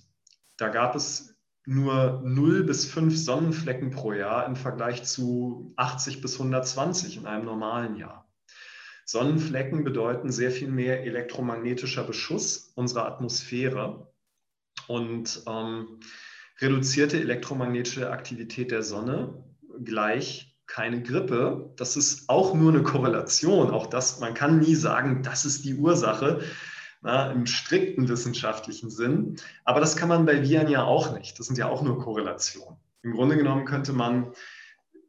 Da 0.59 0.68
gab 0.68 0.94
es 0.94 1.35
nur 1.66 2.22
0 2.22 2.64
bis 2.64 2.87
5 2.87 3.16
Sonnenflecken 3.16 3.90
pro 3.90 4.12
Jahr 4.12 4.46
im 4.46 4.57
Vergleich 4.57 5.05
zu 5.05 5.72
80 5.77 6.20
bis 6.20 6.35
120 6.35 7.16
in 7.16 7.27
einem 7.27 7.46
normalen 7.46 7.96
Jahr. 7.96 8.25
Sonnenflecken 9.06 9.84
bedeuten 9.84 10.32
sehr 10.32 10.50
viel 10.50 10.68
mehr 10.68 11.04
elektromagnetischer 11.04 12.02
Beschuss 12.02 12.72
unserer 12.74 13.06
Atmosphäre 13.06 14.12
und 14.88 15.42
ähm, 15.46 16.00
reduzierte 16.60 17.18
elektromagnetische 17.20 18.10
Aktivität 18.10 18.72
der 18.72 18.82
Sonne 18.82 19.44
gleich 19.84 20.56
keine 20.66 21.02
Grippe. 21.02 21.72
Das 21.76 21.96
ist 21.96 22.28
auch 22.28 22.52
nur 22.52 22.72
eine 22.72 22.82
Korrelation. 22.82 23.70
Auch 23.70 23.86
das, 23.86 24.18
man 24.18 24.34
kann 24.34 24.58
nie 24.58 24.74
sagen, 24.74 25.22
das 25.22 25.44
ist 25.44 25.64
die 25.64 25.74
Ursache 25.74 26.40
na, 27.02 27.30
im 27.30 27.46
strikten 27.46 28.08
wissenschaftlichen 28.08 28.90
Sinn. 28.90 29.36
Aber 29.64 29.78
das 29.78 29.96
kann 29.96 30.08
man 30.08 30.26
bei 30.26 30.42
Viren 30.42 30.68
ja 30.68 30.82
auch 30.82 31.16
nicht. 31.16 31.38
Das 31.38 31.46
sind 31.46 31.58
ja 31.58 31.68
auch 31.68 31.82
nur 31.82 32.00
Korrelationen. 32.00 32.76
Im 33.02 33.12
Grunde 33.12 33.36
genommen 33.36 33.66
könnte 33.66 33.92
man 33.92 34.32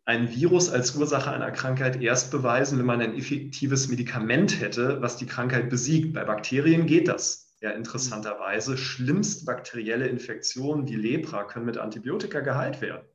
ein 0.08 0.34
Virus 0.34 0.70
als 0.70 0.96
Ursache 0.96 1.32
einer 1.32 1.52
Krankheit 1.52 2.02
erst 2.02 2.32
beweisen, 2.32 2.80
wenn 2.80 2.86
man 2.86 3.02
ein 3.02 3.14
effektives 3.14 3.90
Medikament 3.90 4.62
hätte, 4.62 5.02
was 5.02 5.18
die 5.18 5.26
Krankheit 5.26 5.70
besiegt. 5.70 6.14
Bei 6.14 6.24
Bakterien 6.24 6.88
geht 6.88 7.10
das. 7.10 7.54
Ja, 7.60 7.72
interessanterweise, 7.72 8.78
schlimmste 8.78 9.44
bakterielle 9.44 10.08
Infektionen 10.08 10.88
wie 10.88 10.96
Lepra 10.96 11.44
können 11.44 11.66
mit 11.66 11.78
Antibiotika 11.78 12.40
geheilt 12.40 12.80
werden. 12.80 13.06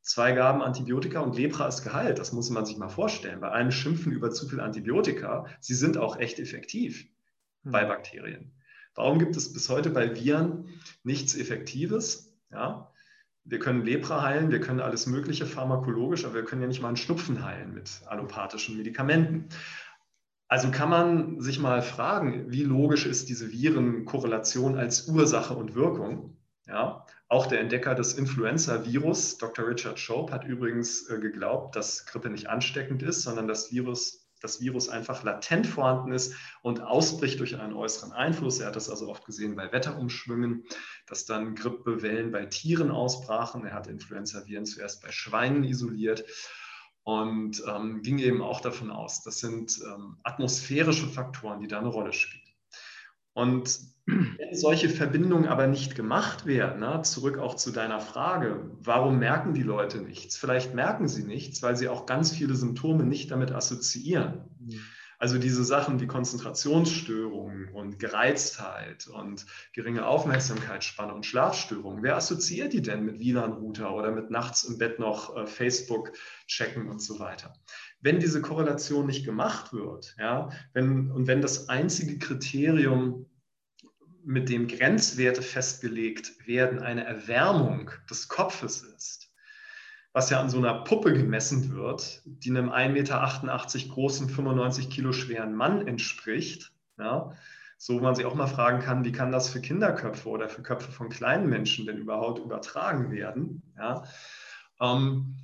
Zwei 0.00 0.32
Gaben 0.32 0.62
Antibiotika 0.62 1.20
und 1.20 1.36
Lepra 1.36 1.68
ist 1.68 1.82
geheilt. 1.82 2.18
Das 2.18 2.32
muss 2.32 2.48
man 2.48 2.64
sich 2.64 2.78
mal 2.78 2.88
vorstellen. 2.88 3.40
Bei 3.40 3.50
allem 3.50 3.70
Schimpfen 3.70 4.12
über 4.12 4.30
zu 4.30 4.48
viel 4.48 4.60
Antibiotika, 4.60 5.44
sie 5.60 5.74
sind 5.74 5.98
auch 5.98 6.18
echt 6.18 6.38
effektiv 6.38 7.08
bei 7.62 7.82
hm. 7.82 7.88
Bakterien. 7.88 8.52
Warum 8.94 9.18
gibt 9.18 9.36
es 9.36 9.52
bis 9.52 9.68
heute 9.68 9.90
bei 9.90 10.14
Viren 10.14 10.80
nichts 11.02 11.36
Effektives? 11.36 12.34
Ja, 12.50 12.90
wir 13.48 13.58
können 13.58 13.84
Lepra 13.84 14.22
heilen, 14.22 14.50
wir 14.50 14.60
können 14.60 14.80
alles 14.80 15.06
Mögliche 15.06 15.46
pharmakologisch, 15.46 16.24
aber 16.24 16.34
wir 16.34 16.44
können 16.44 16.60
ja 16.60 16.68
nicht 16.68 16.82
mal 16.82 16.88
einen 16.88 16.98
Schnupfen 16.98 17.44
heilen 17.44 17.72
mit 17.72 18.02
allopathischen 18.06 18.76
Medikamenten. 18.76 19.48
Also 20.48 20.70
kann 20.70 20.90
man 20.90 21.40
sich 21.40 21.58
mal 21.58 21.82
fragen, 21.82 22.50
wie 22.50 22.64
logisch 22.64 23.06
ist 23.06 23.28
diese 23.28 23.50
Virenkorrelation 23.50 24.76
als 24.76 25.08
Ursache 25.08 25.54
und 25.54 25.74
Wirkung? 25.74 26.36
Ja, 26.66 27.06
auch 27.28 27.46
der 27.46 27.60
Entdecker 27.60 27.94
des 27.94 28.14
Influenza-Virus, 28.14 29.38
Dr. 29.38 29.66
Richard 29.66 29.98
Shope, 29.98 30.32
hat 30.32 30.44
übrigens 30.44 31.08
äh, 31.08 31.18
geglaubt, 31.18 31.76
dass 31.76 32.04
Grippe 32.04 32.28
nicht 32.28 32.50
ansteckend 32.50 33.02
ist, 33.02 33.22
sondern 33.22 33.48
das 33.48 33.72
Virus 33.72 34.27
das 34.40 34.60
Virus 34.60 34.88
einfach 34.88 35.22
latent 35.22 35.66
vorhanden 35.66 36.12
ist 36.12 36.34
und 36.62 36.80
ausbricht 36.80 37.40
durch 37.40 37.58
einen 37.58 37.74
äußeren 37.74 38.12
Einfluss. 38.12 38.60
Er 38.60 38.68
hat 38.68 38.76
das 38.76 38.90
also 38.90 39.08
oft 39.08 39.24
gesehen 39.24 39.56
bei 39.56 39.72
Wetterumschwüngen, 39.72 40.64
dass 41.06 41.26
dann 41.26 41.54
Grippewellen 41.54 42.30
bei 42.30 42.46
Tieren 42.46 42.90
ausbrachen. 42.90 43.64
Er 43.64 43.74
hat 43.74 43.86
Influenza-Viren 43.86 44.66
zuerst 44.66 45.02
bei 45.02 45.10
Schweinen 45.10 45.64
isoliert 45.64 46.24
und 47.02 47.62
ähm, 47.66 48.02
ging 48.02 48.18
eben 48.18 48.42
auch 48.42 48.60
davon 48.60 48.90
aus, 48.90 49.22
das 49.22 49.38
sind 49.38 49.80
ähm, 49.82 50.18
atmosphärische 50.24 51.06
Faktoren, 51.06 51.60
die 51.60 51.66
da 51.66 51.78
eine 51.78 51.88
Rolle 51.88 52.12
spielen. 52.12 52.47
Und 53.38 53.78
wenn 54.06 54.52
solche 54.52 54.88
Verbindungen 54.88 55.46
aber 55.46 55.68
nicht 55.68 55.94
gemacht 55.94 56.44
werden, 56.44 56.80
ne, 56.80 57.02
zurück 57.02 57.38
auch 57.38 57.54
zu 57.54 57.70
deiner 57.70 58.00
Frage, 58.00 58.68
warum 58.80 59.20
merken 59.20 59.54
die 59.54 59.62
Leute 59.62 59.98
nichts? 59.98 60.36
Vielleicht 60.36 60.74
merken 60.74 61.06
sie 61.06 61.22
nichts, 61.22 61.62
weil 61.62 61.76
sie 61.76 61.88
auch 61.88 62.04
ganz 62.04 62.32
viele 62.32 62.56
Symptome 62.56 63.04
nicht 63.04 63.30
damit 63.30 63.52
assoziieren. 63.52 64.40
Mhm. 64.58 64.80
Also 65.20 65.38
diese 65.38 65.62
Sachen 65.62 66.00
wie 66.00 66.06
Konzentrationsstörungen 66.08 67.68
und 67.74 67.98
Gereiztheit 67.98 69.06
und 69.08 69.46
geringe 69.72 70.06
Aufmerksamkeitsspanne 70.06 71.14
und 71.14 71.26
Schlafstörungen, 71.26 72.02
wer 72.02 72.16
assoziiert 72.16 72.72
die 72.72 72.82
denn 72.82 73.04
mit 73.04 73.20
WLAN-Router 73.20 73.94
oder 73.94 74.10
mit 74.10 74.30
nachts 74.30 74.64
im 74.64 74.78
Bett 74.78 74.98
noch 74.98 75.36
äh, 75.36 75.46
Facebook 75.46 76.12
checken 76.46 76.88
und 76.88 77.00
so 77.00 77.20
weiter? 77.20 77.52
Wenn 78.00 78.20
diese 78.20 78.40
Korrelation 78.40 79.06
nicht 79.06 79.24
gemacht 79.24 79.72
wird, 79.72 80.14
ja, 80.18 80.50
wenn, 80.72 81.10
und 81.10 81.26
wenn 81.26 81.40
das 81.40 81.68
einzige 81.68 82.18
Kriterium 82.18 83.26
mit 84.24 84.48
dem 84.48 84.68
Grenzwerte 84.68 85.42
festgelegt 85.42 86.46
werden, 86.46 86.80
eine 86.80 87.04
Erwärmung 87.04 87.90
des 88.10 88.28
Kopfes 88.28 88.82
ist, 88.82 89.32
was 90.12 90.30
ja 90.30 90.40
an 90.40 90.50
so 90.50 90.58
einer 90.58 90.84
Puppe 90.84 91.12
gemessen 91.12 91.74
wird, 91.74 92.22
die 92.24 92.50
einem 92.50 92.70
1,88 92.70 92.88
Meter 92.92 93.94
großen, 93.94 94.28
95 94.28 94.90
Kilo 94.90 95.12
schweren 95.12 95.54
Mann 95.54 95.86
entspricht, 95.86 96.72
ja, 96.98 97.32
so 97.78 98.00
man 98.00 98.16
sich 98.16 98.26
auch 98.26 98.34
mal 98.34 98.48
fragen 98.48 98.80
kann, 98.80 99.04
wie 99.04 99.12
kann 99.12 99.30
das 99.30 99.48
für 99.48 99.60
Kinderköpfe 99.60 100.28
oder 100.28 100.48
für 100.48 100.62
Köpfe 100.62 100.90
von 100.90 101.08
kleinen 101.08 101.48
Menschen 101.48 101.86
denn 101.86 101.98
überhaupt 101.98 102.40
übertragen 102.40 103.12
werden? 103.12 103.62
Ja? 103.76 104.02
Ähm, 104.80 105.36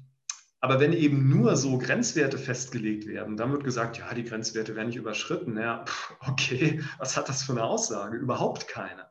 aber 0.65 0.81
wenn 0.81 0.95
eben 0.95 1.29
nur 1.29 1.59
so 1.59 1.77
Grenzwerte 1.77 2.39
festgelegt 2.39 3.07
werden, 3.07 3.37
dann 3.37 3.53
wird 3.53 3.65
gesagt, 3.65 3.99
ja, 3.99 4.15
die 4.15 4.25
Grenzwerte 4.25 4.75
werden 4.75 4.87
nicht 4.87 4.97
überschritten. 4.97 5.59
Ja, 5.59 5.85
okay, 6.21 6.81
was 6.97 7.19
hat 7.19 7.29
das 7.29 7.43
für 7.43 7.53
eine 7.53 7.65
Aussage? 7.65 8.17
Überhaupt 8.17 8.67
keine. 8.67 9.05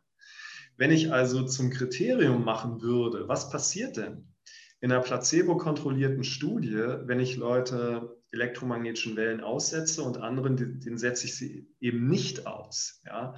Wenn 0.77 0.89
ich 0.89 1.13
also 1.13 1.45
zum 1.45 1.69
Kriterium 1.69 2.43
machen 2.43 2.81
würde, 2.81 3.27
was 3.27 3.51
passiert 3.51 3.97
denn 3.97 4.33
in 4.81 4.91
einer 4.91 5.01
placebo-kontrollierten 5.01 6.23
Studie, 6.23 6.85
wenn 7.03 7.19
ich 7.19 7.35
Leute 7.35 8.17
elektromagnetischen 8.31 9.15
Wellen 9.15 9.41
aussetze 9.41 10.01
und 10.01 10.17
anderen, 10.17 10.57
denen 10.57 10.97
setze 10.97 11.27
ich 11.27 11.35
sie 11.35 11.69
eben 11.79 12.07
nicht 12.07 12.47
aus? 12.47 13.03
Ja? 13.05 13.35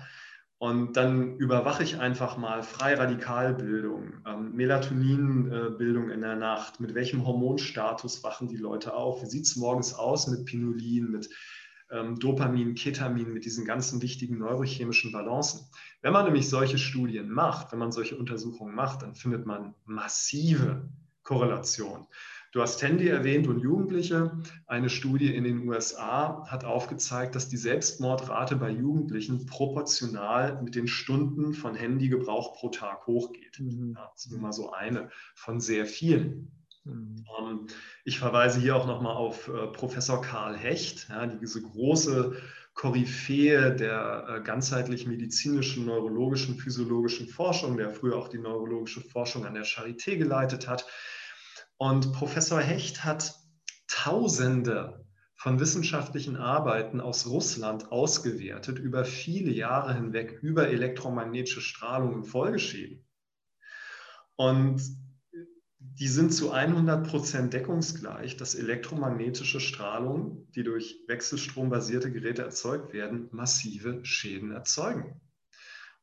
Und 0.58 0.96
dann 0.96 1.36
überwache 1.38 1.84
ich 1.84 2.00
einfach 2.00 2.38
mal 2.38 2.64
Freiradikalbildung, 2.64 4.14
ähm, 4.26 4.54
Melatoninbildung 4.54 6.10
in 6.10 6.22
der 6.22 6.38
Nacht. 6.38 6.80
Mit 6.80 6.96
welchem 6.96 7.26
Hormonstatus 7.26 8.24
wachen 8.24 8.48
die 8.48 8.58
Leute 8.58 8.94
auf? 8.94 9.22
Wie 9.22 9.28
sieht 9.28 9.46
es 9.46 9.58
morgens 9.58 9.94
aus 9.94 10.28
mit 10.28 10.46
Pinulin, 10.46 11.12
mit 11.12 11.30
ähm, 11.92 12.18
Dopamin, 12.20 12.74
Ketamin, 12.74 13.34
mit 13.34 13.44
diesen 13.44 13.66
ganzen 13.66 14.02
wichtigen 14.02 14.38
neurochemischen 14.38 15.12
Balancen? 15.12 15.68
Wenn 16.02 16.14
man 16.14 16.24
nämlich 16.24 16.50
solche 16.50 16.78
Studien 16.78 17.30
macht, 17.30 17.74
wenn 17.74 17.80
man 17.80 17.92
solche 17.92 18.16
Untersuchungen 18.16 18.76
macht, 18.76 19.02
dann 19.02 19.14
findet 19.14 19.46
man 19.46 19.76
massive 19.84 20.88
Korrelationen. 21.24 22.08
Du 22.56 22.62
hast 22.62 22.82
Handy 22.82 23.10
erwähnt 23.10 23.50
und 23.50 23.60
Jugendliche. 23.60 24.32
Eine 24.66 24.90
Studie 24.90 25.36
in 25.36 25.44
den 25.44 25.68
USA 25.68 26.48
hat 26.48 26.64
aufgezeigt, 26.64 27.36
dass 27.36 27.50
die 27.50 27.58
Selbstmordrate 27.58 28.56
bei 28.56 28.70
Jugendlichen 28.70 29.46
proportional 29.46 30.62
mit 30.64 30.74
den 30.74 30.88
Stunden 30.88 31.54
von 31.54 31.76
Handygebrauch 31.76 32.54
pro 32.54 32.70
Tag 32.70 33.08
hochgeht. 33.08 33.60
Mhm. 33.60 33.96
Ja, 33.98 34.10
das 34.14 34.28
ist 34.28 34.32
nur 34.32 34.40
mal 34.40 34.54
so 34.54 34.72
eine 34.72 35.10
von 35.36 35.60
sehr 35.60 35.86
vielen. 35.86 36.50
Mhm. 36.86 37.26
Ähm, 37.38 37.68
ich 38.06 38.20
verweise 38.20 38.62
hier 38.62 38.78
auch 38.78 38.88
nochmal 38.88 39.18
auf 39.18 39.50
äh, 39.50 39.68
Professor 39.68 40.22
Karl 40.22 40.56
Hecht, 40.56 41.10
ja, 41.10 41.28
diese 41.28 41.62
große 41.62 42.38
Koryphäe 42.74 43.76
der 43.76 44.28
äh, 44.30 44.42
ganzheitlich 44.42 45.06
medizinischen, 45.06 45.88
neurologischen, 45.88 46.56
physiologischen 46.56 47.28
Forschung, 47.28 47.76
der 47.76 47.90
früher 47.90 48.16
auch 48.16 48.30
die 48.30 48.40
neurologische 48.40 49.02
Forschung 49.02 49.46
an 49.46 49.56
der 49.56 49.66
Charité 49.66 50.16
geleitet 50.16 50.70
hat. 50.70 50.86
Und 51.78 52.14
Professor 52.14 52.62
Hecht 52.62 53.04
hat 53.04 53.36
Tausende 53.88 55.06
von 55.36 55.60
wissenschaftlichen 55.60 56.38
Arbeiten 56.38 57.00
aus 57.00 57.28
Russland 57.28 57.92
ausgewertet 57.92 58.80
über 58.80 59.06
viele 59.06 59.52
Jahre 59.52 59.94
hinweg 59.94 60.40
über 60.42 60.70
elektromagnetische 60.70 61.62
Strahlung 61.62 62.14
und 62.16 62.24
Folgeschäden. 62.26 63.06
Und 64.36 64.82
die 65.80 66.08
sind 66.08 66.34
zu 66.34 66.52
100 66.52 67.08
Prozent 67.08 67.54
deckungsgleich, 67.54 68.38
dass 68.38 68.56
elektromagnetische 68.56 69.60
Strahlung, 69.60 70.48
die 70.56 70.64
durch 70.64 71.04
wechselstrombasierte 71.08 72.12
Geräte 72.12 72.42
erzeugt 72.42 72.92
werden, 72.92 73.30
massive 73.32 74.04
Schäden 74.04 74.52
erzeugen. 74.52 75.22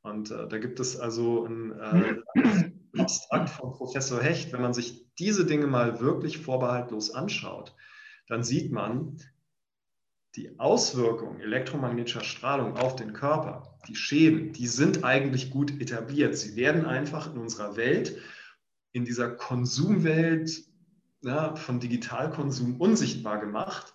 Und 0.03 0.31
äh, 0.31 0.49
da 0.49 0.59
gibt 0.59 0.81
es 0.81 0.99
also 0.99 1.47
ein 1.47 1.73
äh, 1.73 2.17
Abstrakt 2.97 3.51
von 3.51 3.73
Professor 3.73 4.23
Hecht, 4.23 4.53
wenn 4.53 4.63
man 4.63 4.75
sich 4.75 5.07
diese 5.19 5.47
Dinge 5.47 5.67
mal 5.67 6.01
wirklich 6.01 6.39
vorbehaltlos 6.39 7.11
anschaut, 7.11 7.75
dann 8.29 8.45
sieht 8.45 8.73
man, 8.73 9.19
die 10.37 10.59
Auswirkungen 10.59 11.41
elektromagnetischer 11.41 12.25
Strahlung 12.25 12.77
auf 12.77 12.97
den 12.97 13.13
Körper, 13.13 13.79
die 13.89 13.97
Schäden, 13.97 14.53
die 14.53 14.67
sind 14.67 15.05
eigentlich 15.05 15.51
gut 15.51 15.81
etabliert. 15.81 16.37
Sie 16.37 16.57
werden 16.57 16.87
einfach 16.87 17.33
in 17.33 17.39
unserer 17.39 17.77
Welt, 17.77 18.19
in 18.93 19.05
dieser 19.05 19.31
Konsumwelt 19.31 20.65
ja, 21.23 21.55
von 21.57 21.81
Digitalkonsum 21.81 22.81
unsichtbar 22.81 23.41
gemacht 23.41 23.95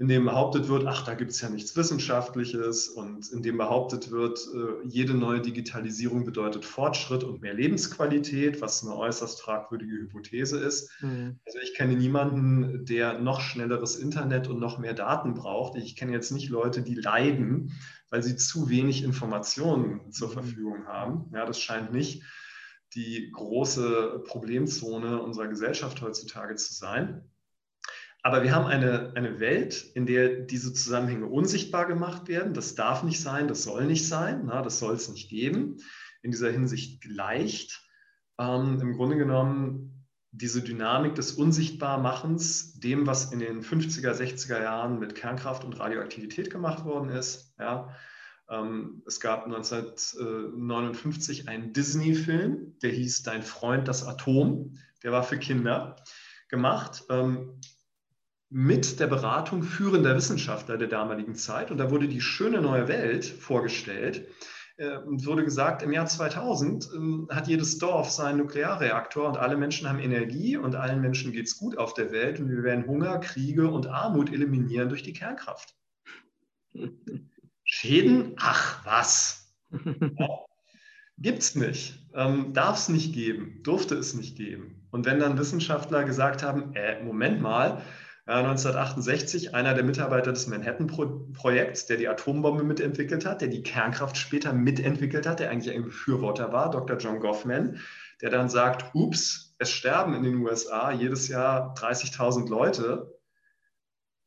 in 0.00 0.08
dem 0.08 0.24
behauptet 0.24 0.68
wird, 0.68 0.86
ach, 0.86 1.04
da 1.04 1.12
gibt 1.12 1.30
es 1.30 1.42
ja 1.42 1.50
nichts 1.50 1.76
Wissenschaftliches 1.76 2.88
und 2.88 3.30
in 3.32 3.42
dem 3.42 3.58
behauptet 3.58 4.10
wird, 4.10 4.38
äh, 4.54 4.88
jede 4.88 5.12
neue 5.12 5.42
Digitalisierung 5.42 6.24
bedeutet 6.24 6.64
Fortschritt 6.64 7.22
und 7.22 7.42
mehr 7.42 7.52
Lebensqualität, 7.52 8.62
was 8.62 8.82
eine 8.82 8.96
äußerst 8.96 9.42
fragwürdige 9.42 9.92
Hypothese 9.92 10.58
ist. 10.58 10.90
Mhm. 11.02 11.38
Also 11.44 11.58
ich 11.62 11.74
kenne 11.74 11.96
niemanden, 11.96 12.86
der 12.86 13.18
noch 13.18 13.42
schnelleres 13.42 13.96
Internet 13.96 14.48
und 14.48 14.58
noch 14.58 14.78
mehr 14.78 14.94
Daten 14.94 15.34
braucht. 15.34 15.76
Ich 15.76 15.96
kenne 15.96 16.12
jetzt 16.12 16.32
nicht 16.32 16.48
Leute, 16.48 16.80
die 16.80 16.94
leiden, 16.94 17.72
weil 18.08 18.22
sie 18.22 18.36
zu 18.36 18.70
wenig 18.70 19.04
Informationen 19.04 20.10
zur 20.12 20.28
mhm. 20.28 20.32
Verfügung 20.32 20.86
haben. 20.86 21.30
Ja, 21.34 21.44
das 21.44 21.60
scheint 21.60 21.92
nicht 21.92 22.22
die 22.94 23.30
große 23.32 24.22
Problemzone 24.26 25.20
unserer 25.20 25.48
Gesellschaft 25.48 26.00
heutzutage 26.00 26.54
zu 26.54 26.72
sein. 26.72 27.30
Aber 28.22 28.42
wir 28.42 28.54
haben 28.54 28.66
eine, 28.66 29.12
eine 29.14 29.40
Welt, 29.40 29.82
in 29.94 30.04
der 30.04 30.40
diese 30.40 30.74
Zusammenhänge 30.74 31.26
unsichtbar 31.26 31.86
gemacht 31.86 32.28
werden. 32.28 32.52
Das 32.52 32.74
darf 32.74 33.02
nicht 33.02 33.20
sein, 33.20 33.48
das 33.48 33.62
soll 33.62 33.86
nicht 33.86 34.06
sein, 34.06 34.42
na, 34.46 34.60
das 34.62 34.78
soll 34.78 34.94
es 34.94 35.08
nicht 35.08 35.30
geben. 35.30 35.78
In 36.22 36.30
dieser 36.30 36.50
Hinsicht 36.50 37.00
gleicht 37.00 37.82
ähm, 38.38 38.78
im 38.80 38.92
Grunde 38.94 39.16
genommen 39.16 40.00
diese 40.32 40.62
Dynamik 40.62 41.16
des 41.16 41.32
Unsichtbarmachens 41.32 42.78
dem, 42.78 43.04
was 43.06 43.32
in 43.32 43.38
den 43.40 43.62
50er, 43.62 44.12
60er 44.12 44.62
Jahren 44.62 44.98
mit 44.98 45.14
Kernkraft 45.14 45.64
und 45.64 45.80
Radioaktivität 45.80 46.50
gemacht 46.50 46.84
worden 46.84 47.08
ist. 47.10 47.54
Ja. 47.58 47.96
Ähm, 48.48 49.02
es 49.06 49.20
gab 49.20 49.46
1959 49.46 51.48
einen 51.48 51.72
Disney-Film, 51.72 52.76
der 52.82 52.90
hieß 52.90 53.22
Dein 53.22 53.42
Freund 53.42 53.88
das 53.88 54.06
Atom. 54.06 54.76
Der 55.02 55.12
war 55.12 55.22
für 55.22 55.38
Kinder 55.38 55.96
gemacht. 56.48 57.04
Ähm, 57.08 57.58
mit 58.50 58.98
der 58.98 59.06
Beratung 59.06 59.62
führender 59.62 60.16
Wissenschaftler 60.16 60.76
der 60.76 60.88
damaligen 60.88 61.36
Zeit. 61.36 61.70
Und 61.70 61.78
da 61.78 61.90
wurde 61.90 62.08
die 62.08 62.20
schöne 62.20 62.60
neue 62.60 62.88
Welt 62.88 63.24
vorgestellt 63.24 64.26
äh, 64.76 64.96
und 64.98 65.24
wurde 65.24 65.44
gesagt, 65.44 65.82
im 65.82 65.92
Jahr 65.92 66.06
2000 66.06 66.84
äh, 66.84 67.34
hat 67.34 67.46
jedes 67.46 67.78
Dorf 67.78 68.10
seinen 68.10 68.38
Nuklearreaktor 68.38 69.28
und 69.28 69.36
alle 69.36 69.56
Menschen 69.56 69.88
haben 69.88 70.00
Energie 70.00 70.56
und 70.56 70.74
allen 70.74 71.00
Menschen 71.00 71.32
geht 71.32 71.46
es 71.46 71.58
gut 71.58 71.78
auf 71.78 71.94
der 71.94 72.10
Welt 72.10 72.40
und 72.40 72.50
wir 72.50 72.64
werden 72.64 72.86
Hunger, 72.86 73.18
Kriege 73.18 73.70
und 73.70 73.86
Armut 73.86 74.32
eliminieren 74.32 74.88
durch 74.88 75.04
die 75.04 75.12
Kernkraft. 75.12 75.76
Schäden? 77.64 78.34
Ach 78.38 78.84
was. 78.84 79.54
Ja. 79.70 80.28
Gibt 81.18 81.54
nicht, 81.54 82.08
ähm, 82.14 82.54
darf 82.54 82.78
es 82.78 82.88
nicht 82.88 83.12
geben, 83.12 83.60
durfte 83.62 83.94
es 83.94 84.14
nicht 84.14 84.36
geben. 84.36 84.88
Und 84.90 85.04
wenn 85.04 85.20
dann 85.20 85.38
Wissenschaftler 85.38 86.04
gesagt 86.04 86.42
haben, 86.42 86.74
äh, 86.74 87.02
Moment 87.04 87.42
mal, 87.42 87.82
1968 88.30 89.54
einer 89.54 89.74
der 89.74 89.82
Mitarbeiter 89.82 90.32
des 90.32 90.46
Manhattan-Projekts, 90.46 91.86
der 91.86 91.96
die 91.96 92.06
Atombombe 92.06 92.62
mitentwickelt 92.62 93.26
hat, 93.26 93.40
der 93.40 93.48
die 93.48 93.62
Kernkraft 93.62 94.16
später 94.16 94.52
mitentwickelt 94.52 95.26
hat, 95.26 95.40
der 95.40 95.50
eigentlich 95.50 95.74
ein 95.74 95.82
Befürworter 95.82 96.52
war, 96.52 96.70
Dr. 96.70 96.96
John 96.98 97.18
Goffman, 97.18 97.80
der 98.22 98.30
dann 98.30 98.48
sagt, 98.48 98.94
ups, 98.94 99.56
es 99.58 99.70
sterben 99.70 100.14
in 100.14 100.22
den 100.22 100.36
USA 100.36 100.92
jedes 100.92 101.26
Jahr 101.26 101.74
30.000 101.74 102.48
Leute 102.48 103.18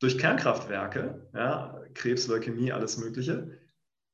durch 0.00 0.18
Kernkraftwerke, 0.18 1.28
ja, 1.32 1.80
Krebs, 1.94 2.26
Leukämie, 2.26 2.72
alles 2.72 2.98
Mögliche. 2.98 3.58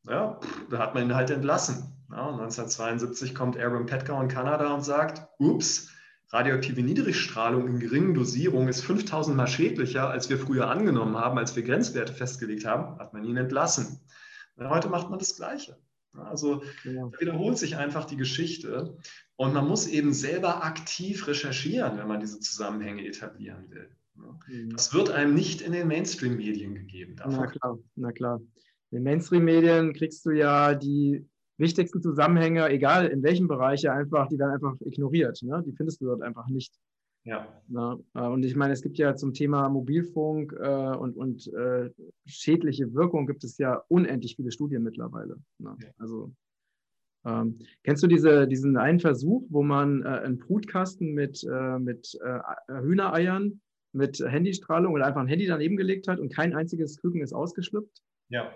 Ja, 0.08 0.38
da 0.70 0.78
hat 0.78 0.94
man 0.94 1.04
ihn 1.04 1.14
halt 1.14 1.30
entlassen. 1.30 2.06
Ja, 2.10 2.28
1972 2.28 3.34
kommt 3.34 3.58
Aaron 3.58 3.86
Petker 3.86 4.20
in 4.20 4.28
Kanada 4.28 4.72
und 4.72 4.82
sagt, 4.82 5.28
ups, 5.38 5.90
radioaktive 6.32 6.82
Niedrigstrahlung 6.82 7.66
in 7.66 7.80
geringen 7.80 8.14
Dosierungen 8.14 8.68
ist 8.68 8.82
5000 8.82 9.36
Mal 9.36 9.46
schädlicher, 9.46 10.08
als 10.08 10.30
wir 10.30 10.38
früher 10.38 10.68
angenommen 10.68 11.16
haben, 11.16 11.38
als 11.38 11.56
wir 11.56 11.62
Grenzwerte 11.62 12.12
festgelegt 12.12 12.64
haben, 12.64 12.98
hat 12.98 13.12
man 13.12 13.24
ihn 13.24 13.36
entlassen. 13.36 14.00
Heute 14.58 14.88
macht 14.88 15.10
man 15.10 15.18
das 15.18 15.36
Gleiche. 15.36 15.76
Also 16.12 16.62
ja. 16.84 17.10
wiederholt 17.18 17.56
sich 17.56 17.76
einfach 17.76 18.04
die 18.04 18.16
Geschichte 18.16 18.96
und 19.36 19.54
man 19.54 19.66
muss 19.66 19.86
eben 19.86 20.12
selber 20.12 20.64
aktiv 20.64 21.26
recherchieren, 21.26 21.98
wenn 21.98 22.08
man 22.08 22.20
diese 22.20 22.40
Zusammenhänge 22.40 23.06
etablieren 23.06 23.70
will. 23.70 23.88
Mhm. 24.48 24.70
Das 24.70 24.92
wird 24.92 25.10
einem 25.10 25.34
nicht 25.34 25.60
in 25.60 25.72
den 25.72 25.88
Mainstream-Medien 25.88 26.74
gegeben. 26.74 27.16
Na 27.16 27.46
klar, 27.46 27.78
na 27.94 28.12
klar. 28.12 28.40
In 28.90 28.98
den 28.98 29.02
Mainstream-Medien 29.04 29.92
kriegst 29.94 30.26
du 30.26 30.30
ja 30.30 30.74
die 30.74 31.28
wichtigsten 31.60 32.02
Zusammenhänge, 32.02 32.68
egal 32.70 33.06
in 33.06 33.22
welchem 33.22 33.46
Bereich, 33.46 33.88
einfach, 33.88 34.28
die 34.28 34.38
werden 34.38 34.52
einfach 34.52 34.74
ignoriert. 34.80 35.40
Ne? 35.42 35.62
Die 35.64 35.72
findest 35.72 36.00
du 36.00 36.06
dort 36.06 36.22
einfach 36.22 36.48
nicht. 36.48 36.74
Ja. 37.24 37.46
Na, 37.68 37.98
äh, 38.14 38.26
und 38.26 38.44
ich 38.44 38.56
meine, 38.56 38.72
es 38.72 38.82
gibt 38.82 38.96
ja 38.96 39.14
zum 39.14 39.34
Thema 39.34 39.68
Mobilfunk 39.68 40.54
äh, 40.58 40.96
und, 40.96 41.16
und 41.16 41.52
äh, 41.52 41.90
schädliche 42.24 42.92
Wirkung 42.94 43.26
gibt 43.26 43.44
es 43.44 43.58
ja 43.58 43.82
unendlich 43.88 44.36
viele 44.36 44.50
Studien 44.50 44.82
mittlerweile. 44.82 45.36
Ja. 45.58 45.76
Also 45.98 46.32
ähm, 47.26 47.58
kennst 47.84 48.02
du 48.02 48.06
diese, 48.06 48.48
diesen 48.48 48.76
einen 48.78 49.00
Versuch, 49.00 49.44
wo 49.50 49.62
man 49.62 50.02
äh, 50.02 50.08
einen 50.08 50.38
Brutkasten 50.38 51.12
mit, 51.12 51.44
äh, 51.44 51.78
mit 51.78 52.18
äh, 52.24 52.40
Hühnereiern, 52.80 53.60
mit 53.92 54.20
Handystrahlung 54.20 54.94
oder 54.94 55.06
einfach 55.06 55.20
ein 55.20 55.26
Handy 55.26 55.46
daneben 55.46 55.76
gelegt 55.76 56.08
hat 56.08 56.18
und 56.18 56.34
kein 56.34 56.54
einziges 56.54 56.96
Küken 57.00 57.20
ist 57.20 57.34
ausgeschlüpft? 57.34 58.02
Ja. 58.30 58.50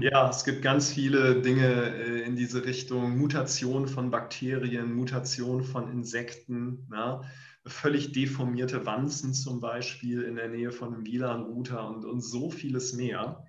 Ja, 0.00 0.28
es 0.30 0.44
gibt 0.44 0.62
ganz 0.62 0.92
viele 0.92 1.40
Dinge 1.40 1.94
äh, 1.94 2.22
in 2.22 2.36
diese 2.36 2.64
Richtung. 2.64 3.16
Mutation 3.18 3.88
von 3.88 4.10
Bakterien, 4.10 4.92
Mutation 4.94 5.64
von 5.64 5.90
Insekten, 5.90 6.88
ja, 6.92 7.22
völlig 7.66 8.12
deformierte 8.12 8.86
Wanzen 8.86 9.34
zum 9.34 9.60
Beispiel 9.60 10.22
in 10.22 10.36
der 10.36 10.48
Nähe 10.48 10.72
von 10.72 10.94
einem 10.94 11.06
WLAN-Router 11.06 11.88
und, 11.88 12.04
und 12.04 12.20
so 12.20 12.50
vieles 12.50 12.92
mehr. 12.92 13.44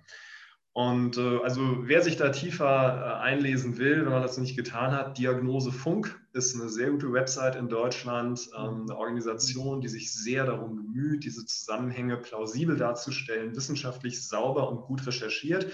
Und 0.78 1.16
äh, 1.16 1.40
also 1.42 1.88
wer 1.88 2.02
sich 2.02 2.18
da 2.18 2.28
tiefer 2.28 2.64
äh, 2.64 3.20
einlesen 3.20 3.78
will, 3.78 4.04
wenn 4.04 4.12
man 4.12 4.22
das 4.22 4.38
nicht 4.38 4.56
getan 4.56 4.92
hat, 4.92 5.18
Diagnose 5.18 5.72
Funk 5.72 6.24
ist 6.32 6.54
eine 6.54 6.68
sehr 6.68 6.92
gute 6.92 7.12
Website 7.12 7.56
in 7.56 7.68
Deutschland, 7.68 8.48
ähm, 8.56 8.82
eine 8.82 8.96
Organisation, 8.96 9.80
die 9.80 9.88
sich 9.88 10.12
sehr 10.12 10.46
darum 10.46 10.76
bemüht, 10.76 11.24
diese 11.24 11.44
Zusammenhänge 11.44 12.16
plausibel 12.16 12.76
darzustellen, 12.76 13.56
wissenschaftlich 13.56 14.24
sauber 14.24 14.70
und 14.70 14.82
gut 14.82 15.04
recherchiert. 15.04 15.66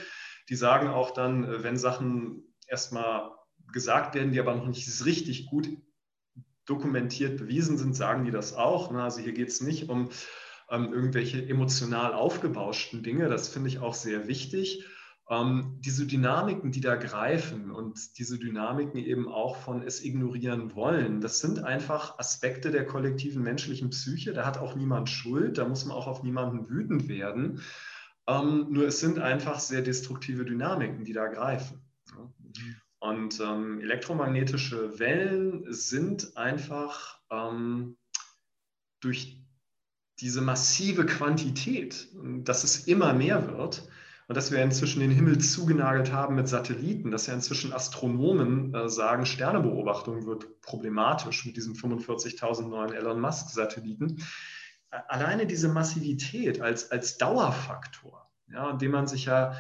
Die 0.49 0.57
sagen 0.57 0.89
auch 0.89 1.11
dann, 1.11 1.45
äh, 1.45 1.63
wenn 1.63 1.77
Sachen 1.77 2.43
erstmal 2.67 3.31
gesagt 3.75 4.15
werden, 4.15 4.33
die 4.33 4.41
aber 4.41 4.55
noch 4.55 4.67
nicht 4.67 5.05
richtig 5.05 5.49
gut 5.51 5.69
dokumentiert 6.65 7.37
bewiesen 7.37 7.77
sind, 7.77 7.95
sagen 7.95 8.25
die 8.25 8.31
das 8.31 8.55
auch. 8.55 8.91
Ne? 8.91 9.03
Also 9.03 9.21
hier 9.21 9.35
geht 9.35 9.49
es 9.49 9.61
nicht 9.61 9.91
um 9.91 10.09
ähm, 10.71 10.95
irgendwelche 10.95 11.47
emotional 11.47 12.15
aufgebauschten 12.15 13.03
Dinge. 13.03 13.29
Das 13.29 13.49
finde 13.49 13.69
ich 13.69 13.81
auch 13.81 13.93
sehr 13.93 14.29
wichtig. 14.29 14.87
Ähm, 15.31 15.79
diese 15.81 16.07
Dynamiken, 16.07 16.71
die 16.71 16.83
da 16.83 16.97
greifen 16.97 17.71
und 17.71 18.19
diese 18.19 18.39
Dynamiken 18.39 18.99
eben 18.99 19.27
auch 19.27 19.57
von 19.57 19.83
es 19.83 20.05
ignorieren 20.05 20.75
wollen, 20.75 21.23
das 21.23 21.41
sind 21.41 21.65
einfach 21.65 22.19
Aspekte 22.19 22.71
der 22.71 22.87
kollektiven 22.87 23.43
menschlichen 23.43 23.89
Psyche. 23.89 24.35
Da 24.35 24.45
hat 24.45 24.59
auch 24.59 24.75
niemand 24.75 25.09
Schuld, 25.09 25.57
da 25.57 25.67
muss 25.67 25.87
man 25.87 25.97
auch 25.97 26.07
auf 26.07 26.23
niemanden 26.23 26.69
wütend 26.69 27.09
werden. 27.09 27.63
Ähm, 28.27 28.67
nur 28.71 28.87
es 28.87 29.01
sind 29.01 29.19
einfach 29.19 29.61
sehr 29.61 29.81
destruktive 29.81 30.45
Dynamiken, 30.45 31.05
die 31.05 31.15
da 31.15 31.29
greifen. 31.29 31.81
Und 32.99 33.41
ähm, 33.41 33.81
elektromagnetische 33.81 34.99
Wellen 34.99 35.65
sind 35.73 36.37
einfach 36.37 37.19
ähm, 37.31 37.97
durch 39.01 39.43
diese 40.21 40.43
massive 40.43 41.07
Quantität, 41.07 42.09
dass 42.45 42.65
es 42.65 42.87
immer 42.87 43.13
mehr 43.15 43.51
wird 43.51 43.89
und 44.29 44.37
dass 44.37 44.51
wir 44.51 44.63
inzwischen 44.63 45.01
den 45.01 45.11
Himmel 45.11 45.39
zugenagelt 45.39 46.13
haben 46.13 46.35
mit 46.35 46.49
Satelliten, 46.49 47.11
dass 47.11 47.27
ja 47.27 47.35
inzwischen 47.35 47.73
Astronomen 47.73 48.75
äh, 48.75 48.89
sagen, 48.89 49.27
Sternebeobachtung 49.27 50.27
wird 50.27 50.61
problematisch 50.61 51.45
mit 51.45 51.57
diesen 51.57 51.75
45.000 51.75 52.69
neuen 52.69 52.93
Elon 52.93 53.21
Musk-Satelliten 53.21 54.19
alleine 55.09 55.47
diese 55.47 55.69
Massivität 55.69 56.61
als, 56.61 56.91
als 56.91 57.19
Dauerfaktor, 57.19 58.31
ja, 58.49 58.73
dem 58.73 58.93
man 58.93 59.07
sich 59.07 59.27
ja 59.27 59.57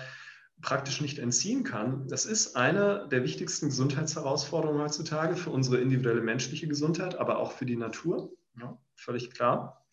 praktisch 0.60 1.00
nicht 1.00 1.18
entziehen 1.18 1.64
kann, 1.64 2.08
das 2.08 2.24
ist 2.24 2.56
eine 2.56 3.08
der 3.10 3.22
wichtigsten 3.24 3.66
Gesundheitsherausforderungen 3.66 4.82
heutzutage 4.82 5.36
für 5.36 5.50
unsere 5.50 5.78
individuelle 5.78 6.22
menschliche 6.22 6.68
Gesundheit, 6.68 7.16
aber 7.16 7.38
auch 7.38 7.52
für 7.52 7.66
die 7.66 7.76
Natur. 7.76 8.32
Ja, 8.58 8.78
völlig 8.94 9.32
klar. 9.32 9.83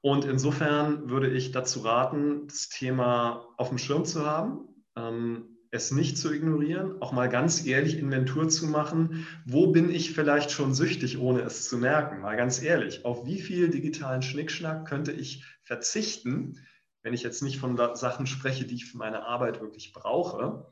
Und 0.00 0.24
insofern 0.24 1.10
würde 1.10 1.28
ich 1.28 1.52
dazu 1.52 1.80
raten, 1.80 2.46
das 2.46 2.68
Thema 2.68 3.46
auf 3.56 3.68
dem 3.68 3.78
Schirm 3.78 4.04
zu 4.04 4.24
haben. 4.24 4.68
Ähm, 4.96 5.58
es 5.70 5.90
nicht 5.90 6.16
zu 6.16 6.32
ignorieren, 6.32 7.02
auch 7.02 7.12
mal 7.12 7.28
ganz 7.28 7.66
ehrlich 7.66 7.98
Inventur 7.98 8.48
zu 8.48 8.66
machen, 8.66 9.26
wo 9.44 9.66
bin 9.66 9.90
ich 9.90 10.14
vielleicht 10.14 10.50
schon 10.50 10.72
süchtig, 10.72 11.18
ohne 11.18 11.42
es 11.42 11.68
zu 11.68 11.76
merken. 11.76 12.22
Mal 12.22 12.36
ganz 12.36 12.62
ehrlich, 12.62 13.04
auf 13.04 13.26
wie 13.26 13.40
viel 13.40 13.68
digitalen 13.68 14.22
Schnickschnack 14.22 14.88
könnte 14.88 15.12
ich 15.12 15.44
verzichten, 15.62 16.66
wenn 17.02 17.12
ich 17.12 17.22
jetzt 17.22 17.42
nicht 17.42 17.58
von 17.58 17.76
Sachen 17.96 18.26
spreche, 18.26 18.64
die 18.64 18.76
ich 18.76 18.86
für 18.86 18.96
meine 18.96 19.24
Arbeit 19.24 19.60
wirklich 19.60 19.92
brauche. 19.92 20.66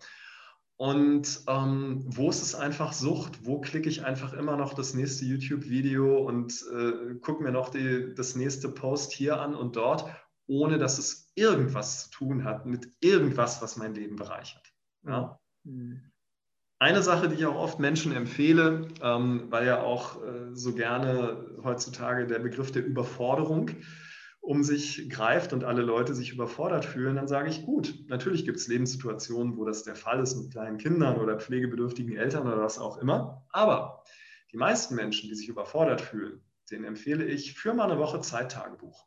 Und 0.79 1.43
ähm, 1.49 2.05
wo 2.07 2.29
ist 2.29 2.43
es 2.43 2.55
einfach 2.55 2.93
Sucht? 2.93 3.47
Wo 3.47 3.61
klicke 3.61 3.89
ich 3.89 4.05
einfach 4.05 4.35
immer 4.35 4.57
noch 4.57 4.75
das 4.75 4.93
nächste 4.93 5.25
YouTube-Video 5.25 6.19
und 6.19 6.53
äh, 6.71 7.15
gucke 7.15 7.43
mir 7.43 7.53
noch 7.53 7.71
die, 7.71 8.15
das 8.15 8.37
nächste 8.37 8.69
Post 8.69 9.13
hier 9.13 9.41
an 9.41 9.55
und 9.55 9.77
dort, 9.77 10.05
ohne 10.47 10.79
dass 10.79 10.99
es 10.99 11.33
irgendwas 11.35 12.05
zu 12.05 12.11
tun 12.11 12.45
hat 12.45 12.67
mit 12.67 12.93
irgendwas, 13.01 13.63
was 13.63 13.77
mein 13.77 13.95
Leben 13.95 14.17
bereichert. 14.17 14.71
Ja? 15.07 15.41
Mhm. 15.65 16.13
Eine 16.79 17.03
Sache, 17.03 17.31
die 17.31 17.37
ich 17.37 17.47
auch 17.47 17.57
oft 17.57 17.79
Menschen 17.79 18.13
empfehle, 18.13 18.89
ähm, 19.01 19.47
weil 19.49 19.67
ja 19.67 19.81
auch 19.81 20.23
äh, 20.23 20.55
so 20.55 20.75
gerne 20.75 21.57
heutzutage 21.65 22.27
der 22.27 22.39
Begriff 22.39 22.71
der 22.71 22.85
Überforderung 22.85 23.71
um 24.47 24.63
sich 24.63 25.11
greift 25.11 25.53
und 25.53 25.65
alle 25.65 25.83
Leute 25.83 26.15
sich 26.15 26.33
überfordert 26.33 26.85
fühlen, 26.85 27.17
dann 27.17 27.27
sage 27.27 27.51
ich, 27.51 27.65
gut, 27.65 28.05
natürlich 28.07 28.45
gibt 28.45 28.59
es 28.59 28.69
Lebenssituationen, 28.69 29.57
wo 29.57 29.65
das 29.65 29.83
der 29.83 29.97
Fall 29.97 30.21
ist 30.21 30.37
mit 30.37 30.53
kleinen 30.53 30.79
Kindern 30.79 31.19
oder 31.19 31.41
pflegebedürftigen 31.41 32.17
Eltern 32.17 32.47
oder 32.47 32.61
was 32.61 32.79
auch 32.79 32.99
immer. 32.99 33.45
Aber 33.51 34.05
die 34.53 34.57
meisten 34.57 34.95
Menschen, 34.95 35.29
die 35.29 35.35
sich 35.35 35.49
überfordert 35.49 36.01
fühlen, 36.01 36.45
denen 36.71 36.85
empfehle 36.85 37.25
ich, 37.25 37.55
für 37.55 37.75
mal 37.75 37.91
eine 37.91 37.99
Woche 38.01 38.21
Zeittagebuch. 38.21 39.05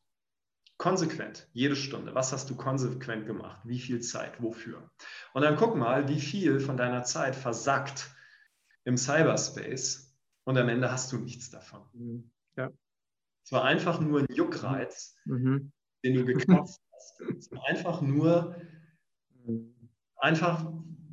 Konsequent, 0.78 1.48
jede 1.54 1.78
Stunde. 1.78 2.14
Was 2.16 2.34
hast 2.34 2.50
du 2.50 2.56
konsequent 2.58 3.26
gemacht? 3.26 3.62
Wie 3.64 3.80
viel 3.80 4.02
Zeit? 4.02 4.42
Wofür? 4.42 4.92
Und 5.34 5.44
dann 5.44 5.56
guck 5.56 5.76
mal, 5.76 6.10
wie 6.10 6.20
viel 6.20 6.60
von 6.60 6.76
deiner 6.76 7.04
Zeit 7.04 7.36
versackt 7.36 8.14
im 8.84 8.98
Cyberspace 8.98 10.18
und 10.44 10.58
am 10.58 10.68
Ende 10.68 10.92
hast 10.92 11.14
du 11.14 11.18
nichts 11.18 11.50
davon. 11.50 11.82
Mhm. 11.94 12.32
Ja. 12.58 12.72
Es 13.44 13.52
war 13.52 13.64
einfach 13.64 14.00
nur 14.00 14.22
ein 14.22 14.28
Juckreiz, 14.34 15.16
mhm. 15.26 15.72
den 16.04 16.14
du 16.14 16.26
gekratzt 16.26 16.82
hast. 16.94 17.22
Es 17.22 17.52
war 17.52 17.66
einfach 17.68 18.02
nur 18.02 18.56
einfach 20.18 20.66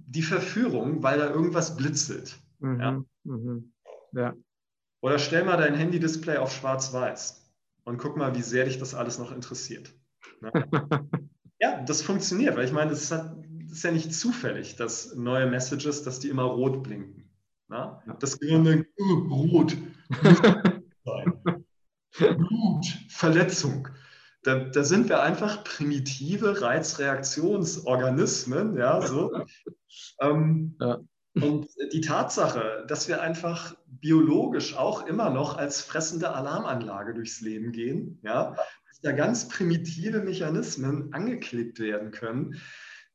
die 0.07 0.23
Verführung, 0.23 1.03
weil 1.03 1.19
da 1.19 1.31
irgendwas 1.31 1.77
blitzelt. 1.77 2.39
Mhm. 2.59 2.81
Ja? 2.81 3.05
Mhm. 3.25 3.73
ja. 4.13 4.35
Oder 5.01 5.19
stell 5.19 5.45
mal 5.45 5.57
dein 5.57 5.75
Handy-Display 5.75 6.39
auf 6.39 6.53
schwarz-weiß 6.53 7.47
und 7.85 7.99
guck 7.99 8.17
mal, 8.17 8.35
wie 8.35 8.43
sehr 8.43 8.65
dich 8.65 8.79
das 8.79 8.95
alles 8.95 9.19
noch 9.19 9.33
interessiert. 9.33 9.95
Ja, 10.43 10.51
ja 11.61 11.85
das 11.85 12.03
funktioniert, 12.03 12.57
weil 12.57 12.65
ich 12.65 12.73
meine, 12.73 12.91
das 12.91 13.11
ist, 13.11 13.85
ja 13.85 13.93
nicht 13.93 14.15
zufällig, 14.15 14.77
dass 14.77 15.15
neue 15.15 15.47
Messages, 15.47 16.03
dass 16.03 16.19
die 16.19 16.29
immer 16.29 16.45
rot 16.45 16.83
blinken. 16.83 17.31
Ja? 17.71 18.03
Das 18.21 18.39
Gehirn 18.39 18.65
denkt, 18.65 18.89
oh, 18.99 19.35
rot. 19.35 19.77
Blut, 22.19 22.87
Verletzung. 23.09 23.89
Da, 24.43 24.61
da, 24.61 24.85
sind 24.85 25.09
wir 25.09 25.23
einfach 25.23 25.65
primitive 25.65 26.61
Reizreaktionsorganismen, 26.63 28.77
ja, 28.77 29.03
so. 29.03 29.45
ähm, 30.21 30.77
ja. 30.81 31.01
Und 31.35 31.67
die 31.93 32.01
Tatsache, 32.01 32.85
dass 32.89 33.09
wir 33.09 33.21
einfach 33.21 33.75
biologisch 33.87 34.77
auch 34.77 35.07
immer 35.07 35.31
noch 35.31 35.59
als 35.59 35.83
fressende 35.83 36.33
Alarmanlage 36.33 37.13
durchs 37.13 37.43
Leben 37.43 37.73
gehen, 37.73 38.21
ja, 38.23 38.57
dass 38.89 39.01
da 39.03 39.13
ganz 39.13 39.49
primitive 39.49 40.21
Mechanismen 40.21 41.13
angeklebt 41.13 41.79
werden 41.79 42.11
können, 42.11 42.57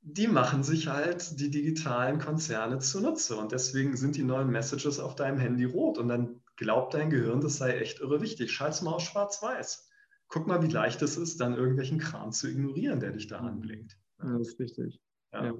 die 0.03 0.27
machen 0.27 0.63
sich 0.63 0.87
halt 0.87 1.39
die 1.39 1.49
digitalen 1.49 2.19
Konzerne 2.19 2.79
zunutze. 2.79 3.37
Und 3.37 3.51
deswegen 3.51 3.95
sind 3.95 4.15
die 4.15 4.23
neuen 4.23 4.49
Messages 4.49 4.99
auf 4.99 5.15
deinem 5.15 5.39
Handy 5.39 5.65
rot. 5.65 5.97
Und 5.97 6.07
dann 6.07 6.40
glaubt 6.61 6.93
dein 6.93 7.09
Gehirn, 7.09 7.41
das 7.41 7.57
sei 7.57 7.77
echt 7.77 7.99
irre 8.01 8.21
wichtig. 8.21 8.51
Schalt's 8.51 8.83
mal 8.83 8.93
auf 8.93 9.01
schwarz-weiß. 9.01 9.89
Guck 10.27 10.47
mal, 10.47 10.61
wie 10.61 10.71
leicht 10.71 11.01
es 11.01 11.17
ist, 11.17 11.41
dann 11.41 11.55
irgendwelchen 11.55 11.97
Kram 11.97 12.31
zu 12.31 12.47
ignorieren, 12.47 12.99
der 12.99 13.11
dich 13.11 13.27
da 13.27 13.41
mhm. 13.41 13.47
anblinkt. 13.47 13.97
Ja, 14.23 14.37
das 14.37 14.49
ist 14.49 14.59
richtig. 14.59 15.01
Ja. 15.33 15.45
Ja. 15.45 15.53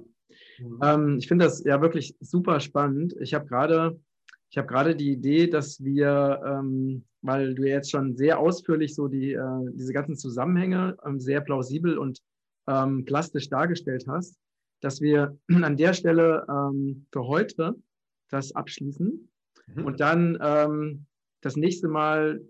Mhm. 0.60 0.80
Ähm, 0.82 1.18
ich 1.18 1.28
finde 1.28 1.44
das 1.44 1.62
ja 1.64 1.82
wirklich 1.82 2.16
super 2.20 2.60
spannend. 2.60 3.14
Ich 3.20 3.34
habe 3.34 3.46
gerade 3.46 4.00
ich 4.50 4.58
habe 4.58 4.68
gerade 4.68 4.94
die 4.94 5.12
Idee, 5.12 5.46
dass 5.46 5.82
wir, 5.82 6.40
ähm, 6.46 7.06
weil 7.22 7.54
du 7.54 7.66
jetzt 7.66 7.90
schon 7.90 8.16
sehr 8.16 8.38
ausführlich 8.38 8.94
so 8.94 9.08
die, 9.08 9.32
äh, 9.32 9.70
diese 9.72 9.94
ganzen 9.94 10.14
Zusammenhänge 10.14 10.98
ähm, 11.06 11.18
sehr 11.20 11.40
plausibel 11.40 11.96
und 11.96 12.20
ähm, 12.68 13.06
plastisch 13.06 13.48
dargestellt 13.48 14.04
hast, 14.06 14.38
dass 14.82 15.00
wir 15.00 15.38
an 15.48 15.76
der 15.78 15.94
Stelle 15.94 16.46
ähm, 16.50 17.06
für 17.10 17.26
heute 17.26 17.74
das 18.28 18.54
abschließen 18.54 19.31
mhm. 19.74 19.84
und 19.84 20.00
dann 20.00 20.38
ähm, 20.40 21.06
das 21.40 21.56
nächste 21.56 21.88
Mal 21.88 22.40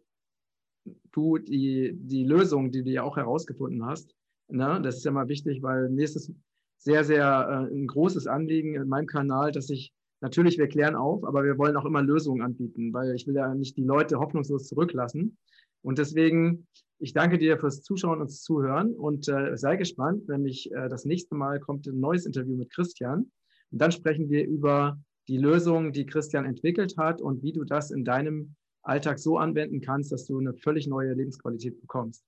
du 1.12 1.38
die, 1.38 1.92
die 1.94 2.24
Lösung, 2.24 2.70
die 2.72 2.82
du 2.82 2.90
ja 2.90 3.02
auch 3.02 3.16
herausgefunden 3.16 3.85
hast, 3.85 4.14
ne, 4.48 4.80
das 4.82 4.96
ist 4.96 5.04
ja 5.04 5.11
mal 5.11 5.28
wichtig, 5.28 5.62
weil 5.62 5.90
nächstes 5.90 6.32
sehr, 6.78 7.04
sehr 7.04 7.68
äh, 7.70 7.74
ein 7.74 7.87
großes 7.87 8.26
Anliegen 8.26 8.74
in 8.74 8.88
meinem 8.88 9.06
Kanal, 9.06 9.52
dass 9.52 9.70
ich 9.70 9.92
natürlich, 10.20 10.58
wir 10.58 10.68
klären 10.68 10.96
auf, 10.96 11.24
aber 11.24 11.44
wir 11.44 11.58
wollen 11.58 11.76
auch 11.76 11.85
immer 11.85 12.02
Lösungen 12.02 12.42
anbieten, 12.42 12.92
weil 12.92 13.14
ich 13.14 13.26
will 13.26 13.35
ja 13.35 13.54
nicht 13.54 13.76
die 13.76 13.85
Leute 13.85 14.18
hoffnungslos 14.18 14.68
zurücklassen. 14.68 15.37
Und 15.82 15.98
deswegen, 15.98 16.66
ich 16.98 17.12
danke 17.12 17.38
dir 17.38 17.58
fürs 17.58 17.82
Zuschauen 17.82 18.20
und 18.20 18.28
Zuhören 18.28 18.94
und 18.94 19.28
äh, 19.28 19.56
sei 19.56 19.76
gespannt, 19.76 20.28
nämlich 20.28 20.70
äh, 20.72 20.88
das 20.88 21.04
nächste 21.04 21.35
Mal 21.35 21.61
kommt 21.61 21.87
ein 21.87 21.98
neues 21.98 22.26
Interview 22.26 22.56
mit 22.56 22.72
Christian. 22.72 23.30
Und 23.70 23.78
dann 23.80 23.90
sprechen 23.90 24.28
wir 24.30 24.46
über 24.46 25.00
die 25.28 25.38
Lösung, 25.38 25.92
die 25.92 26.06
Christian 26.06 26.44
entwickelt 26.44 26.96
hat 26.96 27.20
und 27.20 27.42
wie 27.42 27.52
du 27.52 27.64
das 27.64 27.90
in 27.90 28.04
deinem 28.04 28.54
Alltag 28.82 29.18
so 29.18 29.38
anwenden 29.38 29.80
kannst, 29.80 30.11
dass 30.12 30.26
du 30.26 30.38
eine 30.38 30.54
völlig 30.54 30.87
neue 30.87 31.14
Lebensqualität 31.14 31.80
bekommst. 31.80 32.24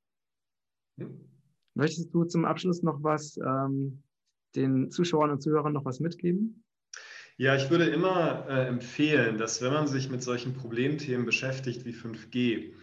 Hm. 0.98 1.20
Möchtest 1.74 2.14
du 2.14 2.24
zum 2.24 2.44
Abschluss 2.44 2.82
noch 2.82 3.02
was 3.02 3.36
ähm, 3.38 4.02
den 4.54 4.90
Zuschauern 4.90 5.30
und 5.30 5.42
Zuhörern 5.42 5.72
noch 5.72 5.84
was 5.84 5.98
mitgeben? 5.98 6.64
Ja, 7.36 7.56
ich 7.56 7.68
würde 7.68 7.86
immer 7.86 8.46
äh, 8.48 8.68
empfehlen, 8.68 9.38
dass 9.38 9.60
wenn 9.60 9.72
man 9.72 9.88
sich 9.88 10.08
mit 10.08 10.22
solchen 10.22 10.54
Problemthemen 10.54 11.26
beschäftigt 11.26 11.84
wie 11.84 11.92
5G, 11.92 12.74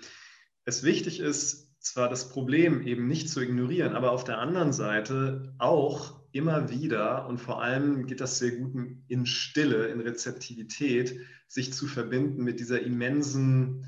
es 0.65 0.83
wichtig 0.83 1.21
ist, 1.21 1.71
zwar 1.79 2.09
das 2.09 2.29
Problem 2.29 2.85
eben 2.85 3.07
nicht 3.07 3.29
zu 3.29 3.39
ignorieren, 3.39 3.95
aber 3.95 4.11
auf 4.11 4.25
der 4.25 4.39
anderen 4.39 4.73
Seite 4.73 5.55
auch 5.57 6.20
immer 6.33 6.69
wieder 6.69 7.27
und 7.27 7.39
vor 7.39 7.61
allem 7.61 8.05
geht 8.07 8.21
das 8.21 8.39
sehr 8.39 8.51
gut 8.51 8.73
in 9.07 9.25
Stille, 9.25 9.87
in 9.87 9.99
Rezeptivität, 9.99 11.19
sich 11.47 11.73
zu 11.73 11.87
verbinden 11.87 12.43
mit 12.43 12.59
dieser 12.59 12.81
immensen, 12.81 13.87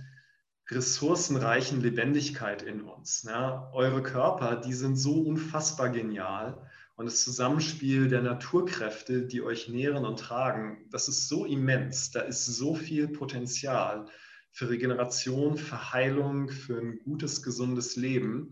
ressourcenreichen 0.69 1.82
Lebendigkeit 1.82 2.62
in 2.62 2.82
uns. 2.82 3.23
Ja, 3.23 3.69
eure 3.73 4.01
Körper, 4.01 4.56
die 4.56 4.73
sind 4.73 4.95
so 4.95 5.21
unfassbar 5.21 5.89
genial 5.89 6.69
und 6.95 7.06
das 7.06 7.23
Zusammenspiel 7.23 8.08
der 8.08 8.21
Naturkräfte, 8.21 9.25
die 9.25 9.41
euch 9.41 9.67
nähren 9.67 10.06
und 10.06 10.19
tragen, 10.19 10.86
das 10.91 11.08
ist 11.08 11.27
so 11.27 11.45
immens. 11.45 12.12
Da 12.12 12.21
ist 12.21 12.45
so 12.45 12.75
viel 12.75 13.08
Potenzial 13.08 14.08
für 14.51 14.69
Regeneration, 14.69 15.58
für 15.58 15.91
Heilung, 15.91 16.49
für 16.49 16.79
ein 16.79 16.99
gutes, 16.99 17.41
gesundes 17.41 17.95
Leben. 17.95 18.51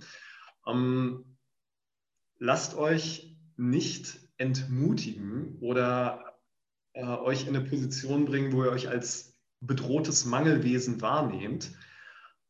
Ähm, 0.65 1.37
lasst 2.39 2.75
euch 2.75 3.30
nicht 3.61 4.19
entmutigen 4.37 5.57
oder 5.61 6.39
äh, 6.93 7.05
euch 7.05 7.47
in 7.47 7.55
eine 7.55 7.63
Position 7.63 8.25
bringen, 8.25 8.51
wo 8.51 8.63
ihr 8.63 8.71
euch 8.71 8.89
als 8.89 9.39
bedrohtes 9.61 10.25
Mangelwesen 10.25 10.99
wahrnehmt. 11.01 11.71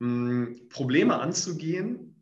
Ähm, 0.01 0.67
Probleme 0.69 1.19
anzugehen 1.19 2.15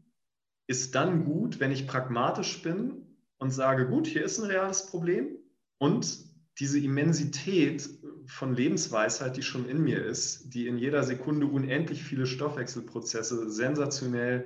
ist 0.67 0.95
dann 0.95 1.23
gut, 1.25 1.60
wenn 1.60 1.71
ich 1.71 1.88
pragmatisch 1.88 2.62
bin 2.63 3.17
und 3.38 3.52
sage, 3.52 3.88
gut, 3.88 4.08
hier 4.08 4.25
ist 4.25 4.39
ein 4.39 4.49
reales 4.49 4.88
Problem 4.88 5.38
und 5.78 6.28
diese 6.60 6.80
Immensität 6.80 7.88
von 8.25 8.54
Lebensweisheit, 8.54 9.38
die 9.38 9.43
schon 9.43 9.69
in 9.69 9.84
mir 9.84 10.04
ist, 10.04 10.54
die 10.54 10.67
in 10.67 10.78
jeder 10.78 11.04
Sekunde 11.04 11.45
unendlich 11.45 12.04
viele 12.04 12.25
Stoffwechselprozesse 12.25 13.50
sensationell 13.50 14.46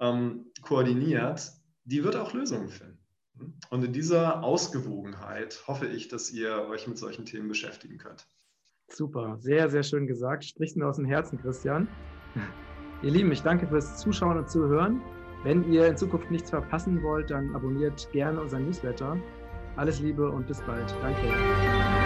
ähm, 0.00 0.46
koordiniert, 0.62 1.52
die 1.84 2.02
wird 2.02 2.16
auch 2.16 2.32
Lösungen 2.32 2.68
finden. 2.68 2.95
Und 3.70 3.84
in 3.84 3.92
dieser 3.92 4.42
Ausgewogenheit 4.42 5.62
hoffe 5.66 5.86
ich, 5.86 6.08
dass 6.08 6.30
ihr 6.30 6.66
euch 6.68 6.86
mit 6.86 6.98
solchen 6.98 7.24
Themen 7.24 7.48
beschäftigen 7.48 7.98
könnt. 7.98 8.26
Super, 8.88 9.36
sehr, 9.40 9.68
sehr 9.68 9.82
schön 9.82 10.06
gesagt. 10.06 10.44
Sprichst 10.44 10.76
mir 10.76 10.86
aus 10.86 10.96
dem 10.96 11.04
Herzen, 11.06 11.40
Christian. 11.40 11.88
Ihr 13.02 13.10
Lieben, 13.10 13.30
ich 13.30 13.42
danke 13.42 13.66
fürs 13.66 13.98
Zuschauen 13.98 14.38
und 14.38 14.48
Zuhören. 14.48 15.02
Wenn 15.44 15.70
ihr 15.70 15.86
in 15.86 15.96
Zukunft 15.96 16.30
nichts 16.30 16.50
verpassen 16.50 17.02
wollt, 17.02 17.30
dann 17.30 17.54
abonniert 17.54 18.10
gerne 18.12 18.40
unseren 18.40 18.64
Newsletter. 18.64 19.18
Alles 19.76 20.00
Liebe 20.00 20.30
und 20.30 20.46
bis 20.46 20.62
bald. 20.62 20.90
Danke. 21.02 22.05